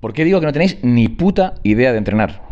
¿Por 0.00 0.14
qué 0.14 0.24
digo 0.24 0.40
que 0.40 0.46
no 0.46 0.52
tenéis 0.52 0.78
ni 0.82 1.08
puta 1.08 1.54
idea 1.62 1.92
de 1.92 1.98
entrenar? 1.98 2.42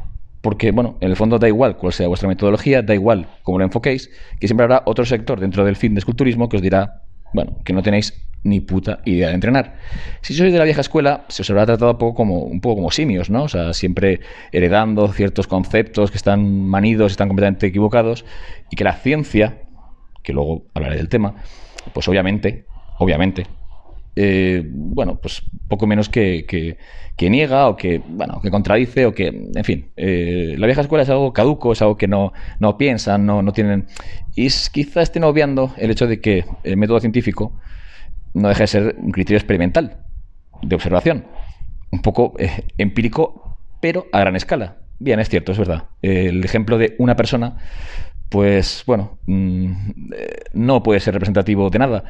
Porque, 0.43 0.71
bueno, 0.71 0.99
en 1.01 1.11
el 1.11 1.17
fondo 1.17 1.39
da 1.39 1.49
igual 1.49 1.77
cuál 1.79 1.95
sea 1.95 2.07
vuestra 2.07 2.29
metodología, 2.29 2.83
da 2.83 2.95
igual 2.95 3.27
cómo 3.43 3.59
lo 3.59 3.65
enfoquéis, 3.65 4.11
que 4.39 4.47
siempre 4.47 4.65
habrá 4.65 4.83
otro 4.85 5.05
sector 5.05 5.41
dentro 5.41 5.65
del 5.65 5.75
fitness-culturismo 5.75 6.49
que 6.49 6.57
os 6.57 6.63
dirá, 6.63 7.03
bueno, 7.33 7.57
que 7.65 7.73
no 7.73 7.83
tenéis 7.83 8.23
ni 8.45 8.61
puta 8.61 9.01
idea 9.05 9.29
de 9.29 9.35
entrenar. 9.35 9.77
Si 10.21 10.35
sois 10.35 10.53
de 10.53 10.59
la 10.59 10.65
vieja 10.65 10.83
escuela, 10.83 11.25
se 11.29 11.43
os 11.43 11.51
habrá 11.51 11.67
tratado 11.67 11.93
un 11.93 11.99
poco 11.99 12.15
como, 12.15 12.43
un 12.45 12.61
poco 12.61 12.77
como 12.77 12.91
simios, 12.91 13.31
¿no? 13.31 13.45
O 13.45 13.49
sea, 13.49 13.73
siempre 13.73 14.21
heredando 14.53 15.09
ciertos 15.09 15.47
conceptos 15.47 16.11
que 16.11 16.19
están 16.19 16.69
manidos, 16.69 17.13
están 17.13 17.29
completamente 17.29 17.67
equivocados, 17.67 18.25
y 18.71 18.77
que 18.77 18.85
la 18.85 18.93
ciencia, 18.93 19.63
que 20.23 20.33
luego 20.33 20.67
hablaré 20.75 20.97
del 20.97 21.09
tema, 21.09 21.35
pues 21.95 22.07
obviamente, 22.09 22.67
obviamente, 22.99 23.47
eh, 24.21 24.65
bueno, 24.67 25.21
pues 25.21 25.43
poco 25.69 25.87
menos 25.87 26.09
que, 26.09 26.45
que, 27.17 27.31
niega 27.31 27.69
o 27.69 27.77
que, 27.77 28.03
bueno, 28.05 28.41
que 28.43 28.51
contradice 28.51 29.07
o 29.07 29.15
que, 29.15 29.29
en 29.29 29.65
fin, 29.65 29.93
eh, 29.97 30.57
la 30.59 30.67
vieja 30.67 30.81
escuela 30.81 31.05
es 31.05 31.11
algo 31.11 31.33
caduco, 31.33 31.71
es 31.71 31.83
algo 31.83 31.97
que 31.97 32.09
no, 32.09 32.33
no 32.59 32.77
piensan, 32.77 33.27
no, 33.27 33.43
no 33.43 33.53
tienen... 33.53 33.87
Y 34.35 34.49
quizá 34.73 35.03
estén 35.03 35.23
obviando 35.23 35.73
el 35.77 35.93
hecho 35.93 36.09
de 36.09 36.21
que 36.21 36.45
el 36.65 36.77
método 36.77 36.99
científico 36.99 37.53
no 38.35 38.49
deja 38.49 38.65
de 38.65 38.67
ser 38.67 38.97
un 38.99 39.13
criterio 39.13 39.39
experimental, 39.39 39.99
de 40.63 40.75
observación, 40.75 41.25
un 41.93 42.03
poco 42.03 42.35
eh, 42.41 42.65
empírico, 42.77 43.57
pero 43.81 44.07
a 44.11 44.19
gran 44.19 44.35
escala. 44.35 44.79
Bien, 44.99 45.21
es 45.21 45.29
cierto, 45.29 45.53
es 45.53 45.59
verdad. 45.59 45.85
El 46.03 46.45
ejemplo 46.45 46.77
de 46.77 46.97
una 46.99 47.15
persona, 47.15 47.57
pues 48.31 48.83
bueno, 48.85 49.21
mm, 49.27 49.73
no 50.55 50.83
puede 50.83 50.99
ser 50.99 51.15
representativo 51.15 51.71
de 51.71 51.79
nada 51.79 52.05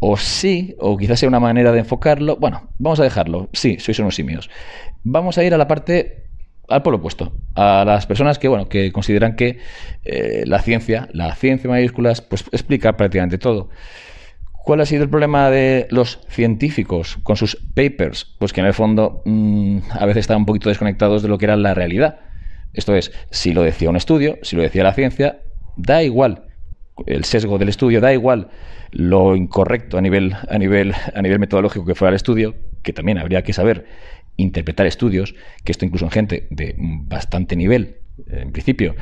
o 0.00 0.16
sí, 0.16 0.74
o 0.78 0.96
quizás 0.96 1.20
sea 1.20 1.28
una 1.28 1.40
manera 1.40 1.72
de 1.72 1.80
enfocarlo. 1.80 2.36
Bueno, 2.36 2.70
vamos 2.78 3.00
a 3.00 3.04
dejarlo. 3.04 3.48
Sí, 3.52 3.78
sois 3.78 3.98
unos 3.98 4.14
simios. 4.14 4.50
Vamos 5.02 5.38
a 5.38 5.44
ir 5.44 5.54
a 5.54 5.58
la 5.58 5.68
parte 5.68 6.24
al 6.68 6.82
polo 6.82 6.96
opuesto, 6.96 7.32
a 7.54 7.84
las 7.84 8.06
personas 8.06 8.38
que, 8.38 8.48
bueno, 8.48 8.68
que 8.68 8.90
consideran 8.92 9.36
que 9.36 9.58
eh, 10.04 10.44
la 10.46 10.60
ciencia, 10.60 11.08
la 11.12 11.34
ciencia 11.34 11.68
mayúsculas, 11.68 12.20
pues 12.22 12.44
explica 12.52 12.96
prácticamente 12.96 13.38
todo. 13.38 13.68
¿Cuál 14.64 14.80
ha 14.80 14.86
sido 14.86 15.02
el 15.02 15.10
problema 15.10 15.50
de 15.50 15.86
los 15.90 16.20
científicos 16.28 17.18
con 17.22 17.36
sus 17.36 17.56
papers? 17.74 18.34
Pues 18.38 18.54
que 18.54 18.60
en 18.60 18.66
el 18.66 18.72
fondo 18.72 19.20
mm, 19.26 19.78
a 19.90 20.06
veces 20.06 20.22
están 20.22 20.38
un 20.38 20.46
poquito 20.46 20.70
desconectados 20.70 21.22
de 21.22 21.28
lo 21.28 21.36
que 21.36 21.44
era 21.44 21.56
la 21.56 21.74
realidad. 21.74 22.20
Esto 22.72 22.94
es, 22.96 23.12
si 23.30 23.52
lo 23.52 23.62
decía 23.62 23.90
un 23.90 23.96
estudio, 23.96 24.38
si 24.40 24.56
lo 24.56 24.62
decía 24.62 24.82
la 24.82 24.94
ciencia, 24.94 25.42
da 25.76 26.02
igual 26.02 26.46
el 27.06 27.24
sesgo 27.24 27.58
del 27.58 27.68
estudio, 27.68 28.00
da 28.00 28.12
igual 28.14 28.48
lo 28.94 29.34
incorrecto 29.34 29.98
a 29.98 30.00
nivel, 30.00 30.34
a 30.48 30.56
nivel, 30.56 30.94
a 31.14 31.20
nivel 31.20 31.40
metodológico 31.40 31.84
que 31.84 31.96
fuera 31.96 32.10
el 32.10 32.16
estudio, 32.16 32.54
que 32.82 32.92
también 32.92 33.18
habría 33.18 33.42
que 33.42 33.52
saber 33.52 33.86
interpretar 34.36 34.86
estudios, 34.86 35.34
que 35.64 35.72
esto 35.72 35.84
incluso 35.84 36.04
en 36.04 36.12
gente 36.12 36.46
de 36.50 36.76
bastante 36.78 37.56
nivel, 37.56 37.96
en 38.28 38.52
principio, 38.52 38.94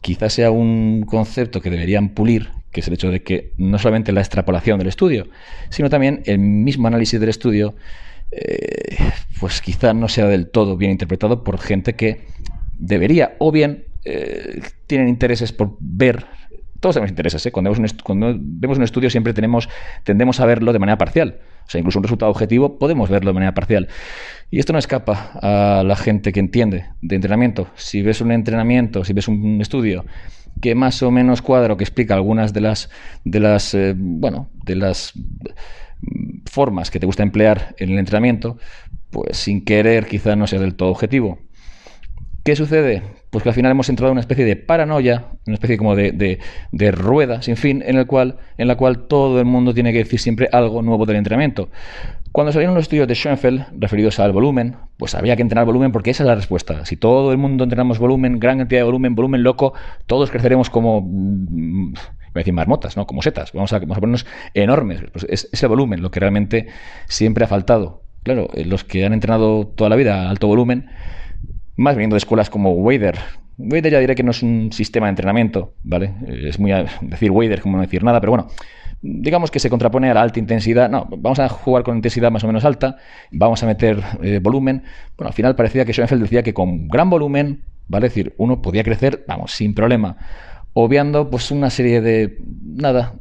quizás 0.00 0.32
sea 0.32 0.50
un 0.50 1.04
concepto 1.06 1.60
que 1.60 1.70
deberían 1.70 2.08
pulir, 2.08 2.50
que 2.72 2.80
es 2.80 2.88
el 2.88 2.94
hecho 2.94 3.10
de 3.10 3.22
que 3.22 3.52
no 3.56 3.78
solamente 3.78 4.10
la 4.10 4.20
extrapolación 4.20 4.78
del 4.78 4.88
estudio, 4.88 5.28
sino 5.70 5.88
también 5.88 6.22
el 6.26 6.40
mismo 6.40 6.88
análisis 6.88 7.20
del 7.20 7.28
estudio, 7.28 7.76
eh, 8.32 8.96
pues 9.38 9.60
quizás 9.60 9.94
no 9.94 10.08
sea 10.08 10.26
del 10.26 10.48
todo 10.48 10.76
bien 10.76 10.90
interpretado 10.90 11.44
por 11.44 11.60
gente 11.60 11.94
que 11.94 12.22
debería, 12.76 13.36
o 13.38 13.52
bien 13.52 13.84
eh, 14.04 14.60
tienen 14.88 15.08
intereses 15.08 15.52
por 15.52 15.76
ver 15.78 16.26
todos 16.84 16.96
tenemos 16.96 17.12
intereses. 17.12 17.46
¿eh? 17.46 17.50
Cuando, 17.50 17.72
vemos 18.38 18.76
un 18.76 18.84
estudio 18.84 19.08
siempre 19.08 19.32
tenemos, 19.32 19.70
tendemos 20.02 20.38
a 20.40 20.44
verlo 20.44 20.70
de 20.70 20.78
manera 20.78 20.98
parcial. 20.98 21.38
O 21.66 21.70
sea, 21.70 21.78
incluso 21.78 21.98
un 21.98 22.02
resultado 22.02 22.30
objetivo 22.30 22.78
podemos 22.78 23.08
verlo 23.08 23.30
de 23.30 23.34
manera 23.34 23.54
parcial. 23.54 23.88
Y 24.50 24.58
esto 24.58 24.74
no 24.74 24.78
escapa 24.78 25.30
a 25.40 25.82
la 25.82 25.96
gente 25.96 26.30
que 26.30 26.40
entiende 26.40 26.84
de 27.00 27.16
entrenamiento. 27.16 27.68
Si 27.74 28.02
ves 28.02 28.20
un 28.20 28.32
entrenamiento, 28.32 29.02
si 29.02 29.14
ves 29.14 29.28
un 29.28 29.62
estudio 29.62 30.04
que 30.60 30.74
más 30.74 31.02
o 31.02 31.10
menos 31.10 31.40
cuadra 31.40 31.72
o 31.72 31.78
que 31.78 31.84
explica 31.84 32.12
algunas 32.12 32.52
de 32.52 32.60
las, 32.60 32.90
de 33.24 33.40
las, 33.40 33.72
eh, 33.72 33.94
bueno, 33.96 34.50
de 34.62 34.76
las 34.76 35.14
formas 36.44 36.90
que 36.90 37.00
te 37.00 37.06
gusta 37.06 37.22
emplear 37.22 37.74
en 37.78 37.92
el 37.92 37.98
entrenamiento, 37.98 38.58
pues 39.08 39.38
sin 39.38 39.64
querer 39.64 40.04
quizá 40.04 40.36
no 40.36 40.46
sea 40.46 40.60
del 40.60 40.74
todo 40.74 40.90
objetivo. 40.90 41.38
¿Qué 42.44 42.56
sucede? 42.56 43.02
Pues 43.30 43.42
que 43.42 43.48
al 43.48 43.54
final 43.54 43.70
hemos 43.70 43.88
entrado 43.88 44.10
en 44.10 44.12
una 44.12 44.20
especie 44.20 44.44
de 44.44 44.54
paranoia, 44.54 45.28
una 45.46 45.54
especie 45.54 45.78
como 45.78 45.96
de, 45.96 46.12
de, 46.12 46.90
rueda 46.90 47.40
sin 47.40 47.56
fin, 47.56 47.82
en, 47.86 47.96
el 47.96 48.06
cual, 48.06 48.36
en 48.58 48.68
la 48.68 48.76
cual 48.76 49.06
todo 49.06 49.38
el 49.38 49.46
mundo 49.46 49.72
tiene 49.72 49.92
que 49.92 49.98
decir 49.98 50.20
siempre 50.20 50.50
algo 50.52 50.82
nuevo 50.82 51.06
del 51.06 51.16
entrenamiento. 51.16 51.70
Cuando 52.32 52.52
salieron 52.52 52.74
los 52.74 52.82
estudios 52.82 53.08
de 53.08 53.14
Schoenfeld 53.14 53.64
referidos 53.78 54.20
al 54.20 54.32
volumen, 54.32 54.76
pues 54.98 55.14
había 55.14 55.36
que 55.36 55.42
entrenar 55.42 55.64
volumen 55.64 55.90
porque 55.90 56.10
esa 56.10 56.24
es 56.24 56.26
la 56.26 56.34
respuesta. 56.34 56.84
Si 56.84 56.98
todo 56.98 57.32
el 57.32 57.38
mundo 57.38 57.64
entrenamos 57.64 57.98
volumen, 57.98 58.38
gran 58.38 58.58
cantidad 58.58 58.80
de 58.80 58.84
volumen, 58.84 59.14
volumen 59.14 59.42
loco, 59.42 59.72
todos 60.04 60.30
creceremos 60.30 60.68
como, 60.68 61.00
mm, 61.00 61.92
voy 61.94 61.96
a 62.34 62.38
decir 62.40 62.52
marmotas, 62.52 62.96
¿no? 62.98 63.06
Como 63.06 63.22
setas. 63.22 63.52
Vamos 63.54 63.72
a, 63.72 63.80
ponernos 63.80 64.26
enormes. 64.52 65.00
Pues 65.12 65.26
es 65.30 65.48
ese 65.50 65.66
volumen 65.66 66.02
lo 66.02 66.10
que 66.10 66.20
realmente 66.20 66.66
siempre 67.06 67.44
ha 67.44 67.48
faltado. 67.48 68.02
Claro, 68.22 68.48
eh, 68.52 68.66
los 68.66 68.84
que 68.84 69.06
han 69.06 69.14
entrenado 69.14 69.66
toda 69.66 69.88
la 69.88 69.96
vida 69.96 70.26
a 70.26 70.30
alto 70.30 70.46
volumen, 70.46 70.90
más 71.76 71.96
viniendo 71.96 72.14
de 72.14 72.18
escuelas 72.18 72.50
como 72.50 72.72
Wader. 72.72 73.18
Wader 73.58 73.92
ya 73.92 74.00
diré 74.00 74.14
que 74.14 74.22
no 74.22 74.32
es 74.32 74.42
un 74.42 74.72
sistema 74.72 75.06
de 75.06 75.10
entrenamiento, 75.10 75.74
¿vale? 75.82 76.14
Es 76.26 76.58
muy 76.58 76.72
a 76.72 76.84
decir 77.00 77.30
Wader 77.30 77.60
como 77.60 77.76
no 77.76 77.82
decir 77.82 78.02
nada, 78.02 78.20
pero 78.20 78.32
bueno, 78.32 78.48
digamos 79.02 79.50
que 79.50 79.58
se 79.58 79.70
contrapone 79.70 80.10
a 80.10 80.14
la 80.14 80.22
alta 80.22 80.38
intensidad. 80.38 80.88
No, 80.88 81.06
vamos 81.10 81.38
a 81.38 81.48
jugar 81.48 81.82
con 81.82 81.96
intensidad 81.96 82.30
más 82.30 82.42
o 82.44 82.46
menos 82.46 82.64
alta, 82.64 82.96
vamos 83.30 83.62
a 83.62 83.66
meter 83.66 84.02
eh, 84.22 84.40
volumen. 84.42 84.82
Bueno, 85.16 85.28
al 85.28 85.34
final 85.34 85.54
parecía 85.54 85.84
que 85.84 85.92
Schoenfeld 85.92 86.22
decía 86.22 86.42
que 86.42 86.54
con 86.54 86.88
gran 86.88 87.10
volumen, 87.10 87.62
¿vale? 87.86 88.06
Es 88.06 88.14
decir, 88.14 88.34
uno 88.38 88.62
podía 88.62 88.82
crecer, 88.82 89.24
vamos, 89.28 89.52
sin 89.52 89.74
problema, 89.74 90.16
obviando 90.72 91.30
pues 91.30 91.50
una 91.50 91.70
serie 91.70 92.00
de, 92.00 92.38
nada, 92.62 93.14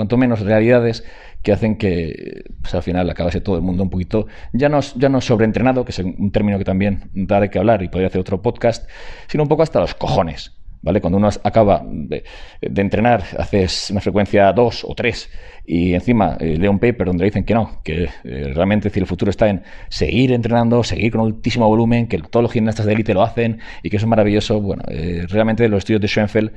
cuanto 0.00 0.16
menos 0.16 0.40
realidades 0.40 1.04
que 1.42 1.52
hacen 1.52 1.76
que 1.76 2.44
pues, 2.62 2.74
al 2.74 2.82
final 2.82 3.08
acabase 3.10 3.42
todo 3.42 3.56
el 3.56 3.62
mundo 3.62 3.82
un 3.82 3.90
poquito, 3.90 4.26
ya 4.54 4.70
no, 4.70 4.80
ya 4.80 5.10
no 5.10 5.20
sobreentrenado, 5.20 5.84
que 5.84 5.92
es 5.92 5.98
un 5.98 6.30
término 6.32 6.56
que 6.56 6.64
también 6.64 7.10
da 7.12 7.38
de 7.38 7.50
qué 7.50 7.58
hablar 7.58 7.82
y 7.82 7.88
podría 7.88 8.08
hacer 8.08 8.20
otro 8.20 8.40
podcast, 8.40 8.88
sino 9.28 9.42
un 9.42 9.48
poco 9.48 9.62
hasta 9.62 9.78
los 9.80 9.94
cojones. 9.94 10.56
¿Vale? 10.82 11.02
Cuando 11.02 11.18
uno 11.18 11.28
acaba 11.44 11.84
de, 11.84 12.24
entrenar, 12.62 13.22
haces 13.36 13.90
una 13.90 14.00
frecuencia 14.00 14.50
2 14.50 14.86
o 14.88 14.94
3 14.94 15.30
y 15.66 15.92
encima 15.92 16.38
eh, 16.40 16.56
lee 16.56 16.68
un 16.68 16.78
paper 16.78 17.06
donde 17.06 17.26
dicen 17.26 17.44
que 17.44 17.52
no, 17.52 17.82
que 17.84 18.08
eh, 18.24 18.52
realmente 18.54 18.88
si 18.88 18.98
el 18.98 19.04
futuro 19.04 19.28
está 19.28 19.50
en 19.50 19.62
seguir 19.90 20.32
entrenando, 20.32 20.82
seguir 20.82 21.12
con 21.12 21.20
altísimo 21.20 21.68
volumen, 21.68 22.08
que 22.08 22.16
todos 22.16 22.42
los 22.42 22.52
gimnastas 22.52 22.86
de 22.86 22.94
élite 22.94 23.12
lo 23.12 23.20
hacen 23.20 23.58
y 23.82 23.90
que 23.90 23.98
eso 23.98 24.06
es 24.06 24.08
maravilloso, 24.08 24.58
bueno, 24.62 24.82
eh, 24.88 25.26
realmente 25.28 25.68
los 25.68 25.80
estudios 25.80 26.00
de 26.00 26.08
Schoenfeld 26.08 26.50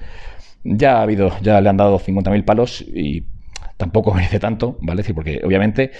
ya 0.64 1.00
ha 1.00 1.02
habido, 1.02 1.38
ya 1.42 1.60
le 1.60 1.68
han 1.68 1.76
dado 1.76 2.00
50.000 2.00 2.46
palos 2.46 2.82
y 2.82 3.26
tampoco 3.84 4.14
merece 4.16 4.40
tanto, 4.40 4.78
¿vale? 4.82 5.02
decir, 5.02 5.14
porque 5.14 5.42
obviamente 5.44 5.92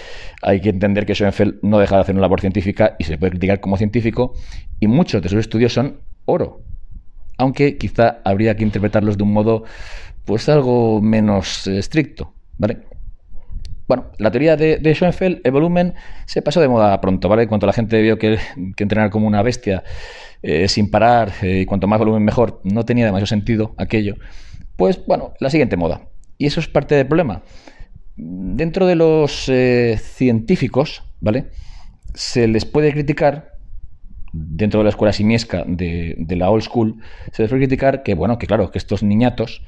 hay 0.42 0.62
que 0.62 0.70
entender 0.70 1.06
que 1.06 1.14
Schoenfeld 1.14 1.56
no 1.62 1.80
deja 1.80 1.96
de 1.96 2.02
hacer 2.02 2.16
una 2.16 2.22
labor 2.22 2.40
científica 2.40 2.96
y 2.98 3.04
se 3.04 3.18
puede 3.18 3.32
criticar 3.32 3.60
como 3.60 3.76
científico, 3.78 4.34
y 4.80 4.88
muchos 4.88 5.22
de 5.22 5.30
sus 5.30 5.40
estudios 5.40 5.74
son 5.74 6.00
oro. 6.26 6.62
Aunque 7.38 7.78
quizá 7.78 8.22
habría 8.24 8.56
que 8.56 8.64
interpretarlos 8.64 9.18
de 9.18 9.24
un 9.24 9.34
modo, 9.34 9.64
pues 10.24 10.48
algo 10.48 11.02
menos 11.02 11.68
estricto, 11.68 12.34
¿vale? 12.58 12.78
Bueno, 13.86 14.12
la 14.18 14.32
teoría 14.32 14.56
de, 14.56 14.96
Schoenfeld, 14.96 15.42
el 15.44 15.52
volumen, 15.52 15.94
se 16.26 16.42
pasó 16.42 16.62
de 16.62 16.70
moda 16.70 17.02
pronto, 17.02 17.28
¿vale? 17.28 17.48
Cuando 17.48 17.68
la 17.68 17.74
gente 17.74 18.02
vio 18.02 18.18
que, 18.18 18.40
entrenar 18.78 19.10
como 19.10 19.28
una 19.28 19.42
bestia 19.42 19.84
eh, 20.42 20.70
sin 20.70 20.90
parar 20.90 21.34
eh, 21.42 21.60
y 21.62 21.66
cuanto 21.66 21.88
más 21.88 22.00
volumen 22.00 22.24
mejor, 22.24 22.62
no 22.64 22.86
tenía 22.86 23.06
demasiado 23.06 23.28
sentido 23.28 23.76
aquello. 23.78 24.16
Pues 24.78 25.06
bueno, 25.06 25.34
la 25.40 25.50
siguiente 25.50 25.76
moda. 25.76 26.08
Y 26.38 26.46
eso 26.46 26.60
es 26.60 26.68
parte 26.68 26.96
del 26.96 27.08
problema. 27.08 27.44
Dentro 28.16 28.86
de 28.86 28.96
los 28.96 29.50
eh, 29.50 29.98
científicos, 30.00 31.04
¿vale? 31.20 31.46
Se 32.14 32.48
les 32.48 32.66
puede 32.66 32.92
criticar, 32.92 33.54
dentro 34.32 34.80
de 34.80 34.84
la 34.84 34.92
escuela 34.92 35.14
simiesca 35.14 35.64
de, 35.66 36.26
la 36.30 36.50
old 36.52 36.64
school, 36.64 37.02
se 37.32 37.42
les 37.42 37.50
puede 37.50 37.62
criticar 37.62 38.04
que, 38.04 38.14
bueno, 38.14 38.38
que 38.38 38.46
claro, 38.46 38.70
que 38.70 38.78
estos 38.78 39.02
niñatos 39.02 39.64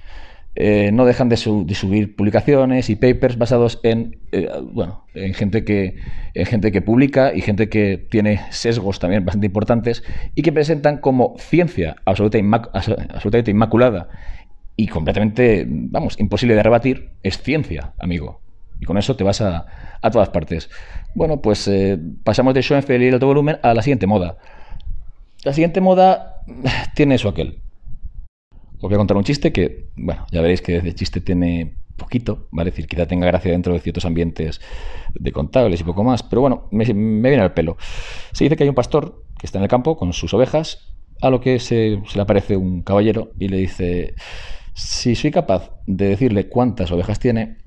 eh, 0.56 0.92
no 0.94 1.06
dejan 1.06 1.28
de, 1.28 1.38
subir 1.38 2.16
publicaciones 2.16 2.92
y 2.92 2.96
papers 2.96 3.38
basados 3.40 3.80
en, 3.82 4.20
eh, 4.32 4.48
bueno, 4.62 5.06
en 5.16 5.34
gente, 5.34 5.66
que, 5.66 5.96
en 6.36 6.46
gente 6.46 6.72
que 6.72 6.82
publica 6.84 7.34
y 7.34 7.42
gente 7.42 7.68
que 7.68 7.98
tiene 7.98 8.42
sesgos 8.52 9.00
también 9.00 9.26
bastante 9.26 9.48
importantes 9.48 10.04
y 10.36 10.44
que 10.44 10.52
presentan 10.52 11.00
como 11.00 11.36
ciencia 11.40 11.96
absolutamente 12.06 13.52
inmaculada 13.52 14.08
y 14.76 14.88
completamente, 14.88 15.66
vamos, 15.68 16.20
imposible 16.20 16.56
de 16.56 16.64
rebatir, 16.64 17.10
es 17.24 17.42
ciencia, 17.42 17.94
amigo. 18.00 18.45
Y 18.80 18.86
con 18.86 18.98
eso 18.98 19.16
te 19.16 19.24
vas 19.24 19.42
a, 19.42 19.66
a 20.02 20.12
todas 20.12 20.30
partes. 20.30 20.70
Bueno, 21.16 21.42
pues 21.42 21.68
eh, 21.68 21.98
pasamos 22.24 22.54
de 22.54 22.62
Schoenfeld 22.62 23.02
y 23.02 23.08
el 23.08 23.14
alto 23.16 23.28
volumen 23.28 23.58
a 23.64 23.74
la 23.74 23.82
siguiente 23.82 24.08
moda. 24.08 24.38
La 25.44 25.54
siguiente 25.54 25.82
moda 25.82 26.42
tiene 26.96 27.16
eso 27.16 27.30
aquel. 27.30 27.62
Os 28.76 28.82
voy 28.82 28.94
a 28.94 28.98
contar 28.98 29.18
un 29.18 29.24
chiste 29.24 29.52
que, 29.52 29.88
bueno, 29.96 30.26
ya 30.32 30.42
veréis 30.42 30.62
que 30.62 30.82
de 30.82 30.94
chiste 30.94 31.22
tiene 31.22 31.76
poquito, 31.96 32.48
¿vale? 32.52 32.70
Es 32.70 32.76
decir, 32.76 32.88
quizá 32.88 33.06
tenga 33.06 33.26
gracia 33.26 33.52
dentro 33.52 33.74
de 33.74 33.80
ciertos 33.80 34.06
ambientes 34.06 34.62
de 35.14 35.32
contables 35.32 35.80
y 35.80 35.84
poco 35.84 36.04
más, 36.04 36.24
pero 36.24 36.42
bueno, 36.42 36.68
me, 36.72 36.84
viene 36.84 37.40
al 37.40 37.54
pelo. 37.54 37.78
Se 38.34 38.44
dice 38.44 38.58
que 38.58 38.64
hay 38.64 38.70
un 38.70 38.76
pastor 38.76 39.24
que 39.40 39.46
está 39.46 39.60
en 39.60 39.64
el 39.64 39.70
campo 39.70 39.98
con 39.98 40.12
sus 40.14 40.34
ovejas, 40.34 40.94
a 41.22 41.30
lo 41.30 41.40
que 41.40 41.60
se, 41.60 42.02
se 42.06 42.16
le 42.18 42.22
aparece 42.22 42.58
un 42.58 42.82
caballero 42.82 43.32
y 43.40 43.48
le 43.48 43.58
dice, 43.58 44.16
si 44.74 45.16
soy 45.16 45.32
capaz 45.32 45.72
de 45.88 46.10
decirle 46.10 46.50
cuántas 46.50 46.92
ovejas 46.92 47.20
tiene, 47.20 47.58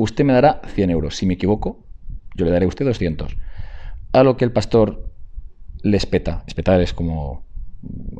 usted 0.00 0.24
me 0.24 0.32
dará 0.32 0.60
100 0.74 0.90
euros. 0.90 1.16
Si 1.16 1.26
me 1.26 1.34
equivoco, 1.34 1.86
yo 2.34 2.44
le 2.44 2.50
daré 2.50 2.64
a 2.64 2.68
usted 2.68 2.84
200. 2.84 3.36
A 4.12 4.22
lo 4.22 4.36
que 4.36 4.44
el 4.44 4.52
pastor 4.52 5.12
le 5.82 5.96
espeta. 5.96 6.44
Espetar 6.46 6.80
es 6.80 6.92
como 6.92 7.44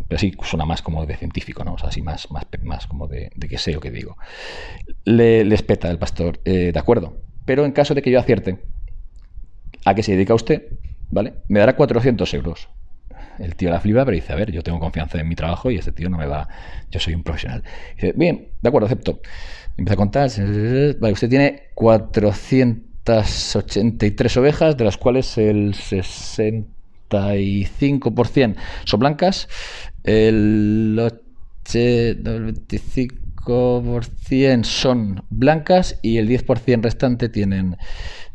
pero 0.08 0.16
así 0.16 0.34
suena 0.42 0.64
más 0.64 0.82
como 0.82 1.04
de 1.06 1.16
científico, 1.16 1.64
¿no? 1.64 1.74
O 1.74 1.78
sea, 1.78 1.90
así 1.90 2.02
más, 2.02 2.30
más, 2.30 2.46
más 2.62 2.86
como 2.86 3.06
de, 3.06 3.30
de 3.34 3.48
que 3.48 3.58
sé 3.58 3.76
o 3.76 3.80
que 3.80 3.90
digo. 3.90 4.16
Le, 5.04 5.44
le 5.44 5.54
espeta 5.54 5.90
el 5.90 5.98
pastor, 5.98 6.40
eh, 6.44 6.70
de 6.72 6.78
acuerdo, 6.78 7.22
pero 7.44 7.64
en 7.64 7.72
caso 7.72 7.94
de 7.94 8.02
que 8.02 8.10
yo 8.10 8.18
acierte 8.18 8.64
a 9.84 9.94
qué 9.94 10.02
se 10.02 10.12
dedica 10.12 10.34
usted, 10.34 10.78
¿vale? 11.10 11.34
Me 11.48 11.60
dará 11.60 11.76
400 11.76 12.32
euros. 12.34 12.68
El 13.38 13.56
tío 13.56 13.70
la 13.70 13.80
flipa, 13.80 14.04
pero 14.04 14.14
dice, 14.14 14.32
a 14.32 14.36
ver, 14.36 14.50
yo 14.50 14.62
tengo 14.62 14.80
confianza 14.80 15.18
en 15.20 15.28
mi 15.28 15.34
trabajo 15.34 15.70
y 15.70 15.76
este 15.76 15.92
tío 15.92 16.10
no 16.10 16.18
me 16.18 16.26
va, 16.26 16.48
yo 16.90 17.00
soy 17.00 17.14
un 17.14 17.22
profesional. 17.22 17.62
Dice, 17.94 18.12
bien, 18.16 18.52
de 18.60 18.68
acuerdo, 18.68 18.86
acepto. 18.86 19.20
Empieza 19.80 19.94
a 19.94 19.96
contar, 19.96 20.30
vale, 21.00 21.14
usted 21.14 21.30
tiene 21.30 21.62
483 21.74 24.36
ovejas, 24.36 24.76
de 24.76 24.84
las 24.84 24.98
cuales 24.98 25.38
el 25.38 25.74
60 25.74 26.68
95% 27.10 28.56
son 28.84 29.00
blancas, 29.00 29.48
el 30.04 30.96
25% 31.66 34.64
son 34.64 35.24
blancas 35.30 35.98
y 36.02 36.18
el 36.18 36.28
10% 36.28 36.82
restante 36.82 37.30
tienen, 37.30 37.78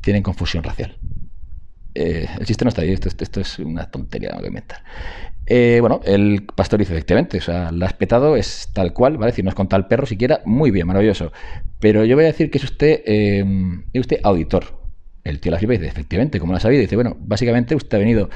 tienen 0.02 0.24
confusión 0.24 0.64
racial. 0.64 0.98
Eh, 1.96 2.28
el 2.38 2.46
chiste 2.46 2.66
no 2.66 2.70
está 2.70 2.82
ahí, 2.82 2.92
esto, 2.92 3.40
es 3.40 3.60
una 3.60 3.90
tontería 3.90 4.36
que 4.40 4.48
inventar. 4.48 4.80
Eh, 5.48 5.78
bueno, 5.80 6.02
el 6.04 6.44
pastor 6.44 6.80
dice 6.80 6.94
efectivamente, 6.94 7.38
o 7.38 7.42
sea, 7.42 7.72
la 7.72 7.86
has 7.86 7.94
petado, 7.94 8.36
es 8.36 8.70
tal 8.74 8.94
cual, 8.94 9.18
¿vale? 9.18 9.34
no 9.44 9.50
es 9.50 9.56
con 9.56 9.70
tal 9.70 9.88
perro 9.88 10.06
siquiera, 10.06 10.42
muy 10.46 10.72
bien, 10.72 10.88
maravilloso. 10.88 11.32
Pero 11.80 12.04
yo 12.04 12.16
voy 12.16 12.26
a 12.26 12.28
decir 12.28 12.52
que 12.52 12.58
es 12.58 12.64
usted, 12.66 13.02
eh, 13.06 13.46
es 13.94 14.02
usted 14.02 14.20
auditor, 14.24 14.66
el 15.24 15.40
tío 15.40 15.52
la 15.52 15.58
flipa 15.58 15.74
y 15.74 15.78
dice, 15.78 15.90
efectivamente, 15.90 16.40
como 16.40 16.52
lo 16.52 16.58
ha 16.58 16.60
sabido? 16.60 16.82
dice, 16.82 16.96
bueno, 16.96 17.16
básicamente 17.20 17.76
usted 17.76 17.98
ha 17.98 18.00
venido 18.00 18.30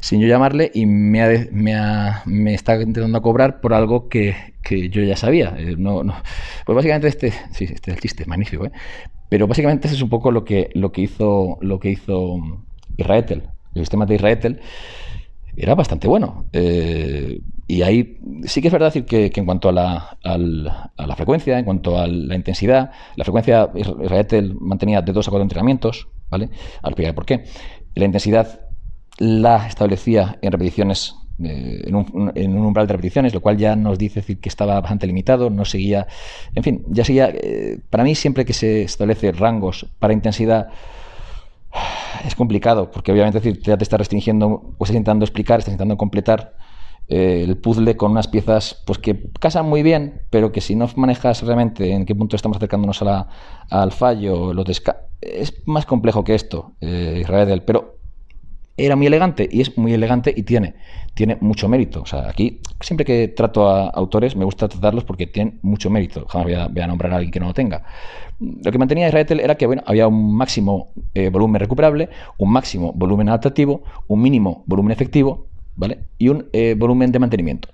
sin 0.00 0.20
yo 0.20 0.28
llamarle 0.28 0.70
y 0.74 0.86
me, 0.86 1.20
está 2.54 2.74
intentando 2.74 3.22
cobrar 3.22 3.60
por 3.60 3.72
algo 3.72 4.08
que, 4.08 4.54
yo 4.90 5.02
ya 5.02 5.16
sabía. 5.16 5.54
Eh, 5.58 5.76
no. 5.78 6.02
Pues 6.66 6.76
básicamente 6.76 7.08
este, 7.08 7.32
sí, 7.52 7.64
este 7.64 7.90
es 7.90 7.96
el 7.96 8.00
chiste, 8.00 8.26
magnífico, 8.26 8.66
¿eh? 8.66 8.72
Pero 9.30 9.46
básicamente 9.46 9.88
ese 9.88 9.96
es 9.96 10.02
un 10.02 10.08
poco 10.08 10.30
lo 10.30 10.44
que 10.44 10.70
hizo, 10.96 11.58
lo 11.60 11.80
que 11.80 11.90
hizo 11.90 12.67
Israel. 12.98 13.48
El 13.74 13.82
sistema 13.82 14.04
de 14.04 14.16
Israel 14.16 14.60
era 15.56 15.74
bastante 15.74 16.06
bueno. 16.06 16.46
Eh, 16.52 17.40
y 17.66 17.82
ahí 17.82 18.18
sí 18.44 18.62
que 18.62 18.68
es 18.68 18.72
verdad 18.72 18.88
decir 18.88 19.04
que, 19.04 19.30
en 19.34 19.44
cuanto 19.44 19.68
a 19.68 19.72
la, 19.72 20.18
a 20.24 20.38
la, 21.06 21.16
frecuencia, 21.16 21.58
en 21.58 21.64
cuanto 21.64 21.98
a 21.98 22.06
la 22.06 22.34
intensidad, 22.34 22.90
la 23.16 23.24
frecuencia 23.24 23.70
Israel 23.74 24.56
mantenía 24.60 25.02
de 25.02 25.12
dos 25.12 25.28
a 25.28 25.30
cuatro 25.30 25.42
entrenamientos, 25.42 26.08
¿vale? 26.30 26.48
Al 26.82 26.90
explicar 26.90 27.14
por 27.14 27.26
qué. 27.26 27.44
La 27.94 28.04
intensidad 28.04 28.60
la 29.18 29.66
establecía 29.66 30.38
en 30.40 30.52
repeticiones, 30.52 31.16
eh, 31.42 31.82
en, 31.86 31.94
un, 31.94 32.32
en, 32.34 32.56
un, 32.56 32.64
umbral 32.64 32.86
de 32.86 32.92
repeticiones, 32.94 33.34
lo 33.34 33.40
cual 33.40 33.58
ya 33.58 33.76
nos 33.76 33.98
dice 33.98 34.20
decir, 34.20 34.40
que 34.40 34.48
estaba 34.48 34.80
bastante 34.80 35.06
limitado, 35.06 35.50
no 35.50 35.64
seguía, 35.64 36.06
en 36.54 36.62
fin, 36.62 36.84
ya 36.88 37.04
seguía, 37.04 37.30
eh, 37.34 37.80
para 37.90 38.04
mí 38.04 38.14
siempre 38.14 38.44
que 38.44 38.52
se 38.52 38.82
establece 38.82 39.32
rangos 39.32 39.86
para 39.98 40.12
intensidad, 40.12 40.68
es 42.24 42.34
complicado, 42.34 42.90
porque 42.90 43.12
obviamente 43.12 43.52
ya 43.62 43.76
te 43.76 43.84
está 43.84 43.96
restringiendo, 43.96 44.46
o 44.78 44.84
estás 44.84 44.96
intentando 44.96 45.24
explicar, 45.24 45.58
estás 45.58 45.72
intentando 45.72 45.96
completar 45.96 46.54
eh, 47.08 47.44
el 47.46 47.56
puzzle 47.56 47.96
con 47.96 48.10
unas 48.10 48.28
piezas 48.28 48.82
pues 48.86 48.98
que 48.98 49.30
casan 49.40 49.66
muy 49.66 49.82
bien, 49.82 50.20
pero 50.30 50.52
que 50.52 50.60
si 50.60 50.76
no 50.76 50.88
manejas 50.96 51.42
realmente 51.42 51.92
en 51.92 52.04
qué 52.04 52.14
punto 52.14 52.36
estamos 52.36 52.58
acercándonos 52.58 53.02
al 53.70 53.92
fallo, 53.92 54.52
los 54.52 54.82
es 55.20 55.66
más 55.66 55.86
complejo 55.86 56.22
que 56.22 56.34
esto, 56.34 56.72
eh, 56.80 57.18
Israel, 57.20 57.62
pero 57.64 57.97
era 58.78 58.96
muy 58.96 59.06
elegante 59.06 59.48
y 59.50 59.60
es 59.60 59.76
muy 59.76 59.92
elegante 59.92 60.32
y 60.34 60.44
tiene, 60.44 60.74
tiene 61.14 61.36
mucho 61.40 61.68
mérito. 61.68 62.00
O 62.02 62.06
sea, 62.06 62.28
aquí 62.28 62.60
siempre 62.80 63.04
que 63.04 63.28
trato 63.28 63.68
a 63.68 63.88
autores 63.88 64.36
me 64.36 64.44
gusta 64.44 64.68
tratarlos 64.68 65.04
porque 65.04 65.26
tienen 65.26 65.58
mucho 65.62 65.90
mérito. 65.90 66.26
Jamás 66.28 66.70
voy 66.72 66.82
a, 66.82 66.86
nombrar 66.86 67.12
a 67.12 67.16
alguien 67.16 67.32
que 67.32 67.40
no 67.40 67.46
lo 67.46 67.54
tenga. 67.54 67.82
Lo 68.38 68.70
que 68.70 68.78
mantenía 68.78 69.08
Israel 69.08 69.40
era 69.40 69.56
que 69.56 69.66
bueno, 69.66 69.82
había 69.84 70.06
un 70.06 70.34
máximo 70.34 70.92
eh, 71.12 71.28
volumen 71.28 71.60
recuperable, 71.60 72.08
un 72.38 72.50
máximo 72.50 72.92
volumen 72.94 73.28
adaptativo, 73.28 73.82
un 74.06 74.22
mínimo 74.22 74.62
volumen 74.66 74.92
efectivo, 74.92 75.46
¿vale? 75.74 76.04
Y 76.18 76.28
un 76.28 76.46
eh, 76.52 76.74
volumen 76.78 77.10
de 77.10 77.18
mantenimiento. 77.18 77.68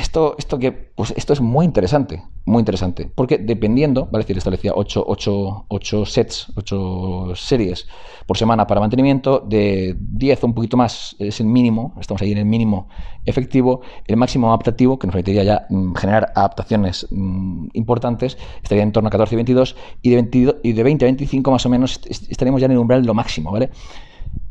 Esto, 0.00 0.34
esto, 0.38 0.58
que, 0.58 0.72
pues 0.72 1.14
esto 1.16 1.32
es 1.32 1.40
muy 1.40 1.64
interesante, 1.64 2.22
muy 2.44 2.60
interesante, 2.60 3.10
porque 3.14 3.38
dependiendo, 3.38 4.06
¿vale? 4.06 4.22
Es 4.22 4.26
decir, 4.26 4.38
establecía 4.38 4.72
8, 4.74 5.04
8, 5.06 6.06
sets, 6.06 6.52
8 6.56 7.32
series 7.34 7.86
por 8.26 8.36
semana 8.36 8.66
para 8.66 8.80
mantenimiento, 8.80 9.40
de 9.40 9.94
10 9.98 10.42
o 10.42 10.46
un 10.48 10.54
poquito 10.54 10.76
más 10.76 11.14
es 11.18 11.40
el 11.40 11.46
mínimo, 11.46 11.94
estamos 12.00 12.22
ahí 12.22 12.32
en 12.32 12.38
el 12.38 12.46
mínimo 12.46 12.88
efectivo, 13.24 13.82
el 14.06 14.16
máximo 14.16 14.48
adaptativo, 14.48 14.98
que 14.98 15.06
nos 15.06 15.12
permitiría 15.12 15.44
ya 15.44 15.66
mm, 15.68 15.94
generar 15.94 16.32
adaptaciones 16.34 17.06
mm, 17.10 17.68
importantes, 17.74 18.38
estaría 18.62 18.82
en 18.82 18.92
torno 18.92 19.08
a 19.08 19.10
14 19.10 19.34
y 19.34 19.36
22, 19.36 19.76
y 20.02 20.10
de, 20.10 20.16
22, 20.16 20.56
y 20.62 20.72
de 20.72 20.82
20 20.82 21.04
a 21.04 21.06
25 21.06 21.50
más 21.50 21.66
o 21.66 21.68
menos 21.68 22.00
estaríamos 22.06 22.60
ya 22.60 22.66
en 22.66 22.72
el 22.72 22.78
umbral 22.78 23.04
lo 23.04 23.14
máximo, 23.14 23.52
¿vale? 23.52 23.70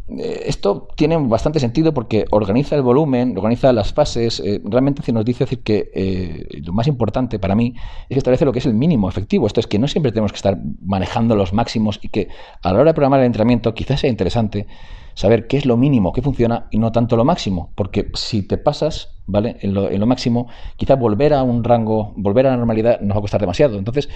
Eh, 0.07 0.43
esto 0.45 0.87
tiene 0.95 1.17
bastante 1.17 1.59
sentido 1.59 1.91
porque 1.93 2.25
organiza 2.29 2.75
el 2.75 2.83
volumen, 2.83 3.35
organiza 3.35 3.73
las 3.73 3.93
fases. 3.93 4.39
Eh, 4.39 4.61
realmente 4.63 5.01
se 5.01 5.11
nos 5.11 5.25
dice 5.25 5.45
decir 5.45 5.63
que 5.63 5.91
eh, 5.93 6.61
lo 6.63 6.73
más 6.73 6.87
importante 6.87 7.39
para 7.39 7.55
mí 7.55 7.73
es 8.03 8.09
que 8.09 8.17
establece 8.17 8.45
lo 8.45 8.53
que 8.53 8.59
es 8.59 8.65
el 8.65 8.75
mínimo 8.75 9.09
efectivo. 9.09 9.47
Esto 9.47 9.59
es 9.59 9.67
que 9.67 9.79
no 9.79 9.87
siempre 9.87 10.11
tenemos 10.11 10.31
que 10.31 10.37
estar 10.37 10.57
manejando 10.81 11.35
los 11.35 11.53
máximos 11.53 11.99
y 12.01 12.09
que 12.09 12.27
a 12.61 12.71
la 12.71 12.79
hora 12.79 12.91
de 12.91 12.93
programar 12.93 13.21
el 13.21 13.25
entrenamiento 13.25 13.73
quizás 13.73 14.01
sea 14.01 14.09
interesante 14.09 14.67
saber 15.15 15.47
qué 15.47 15.57
es 15.57 15.65
lo 15.65 15.77
mínimo, 15.77 16.11
qué 16.11 16.21
funciona 16.21 16.67
y 16.69 16.77
no 16.77 16.91
tanto 16.91 17.17
lo 17.17 17.25
máximo. 17.25 17.71
Porque 17.75 18.11
si 18.13 18.43
te 18.43 18.57
pasas, 18.57 19.15
¿vale? 19.25 19.57
En 19.61 19.73
lo, 19.73 19.89
en 19.89 19.99
lo 19.99 20.05
máximo, 20.05 20.47
quizás 20.77 20.99
volver 20.99 21.33
a 21.33 21.41
un 21.41 21.63
rango, 21.63 22.13
volver 22.15 22.45
a 22.45 22.51
la 22.51 22.57
normalidad 22.57 22.99
nos 23.01 23.15
va 23.15 23.19
a 23.19 23.21
costar 23.21 23.41
demasiado. 23.41 23.79
Entonces, 23.79 24.09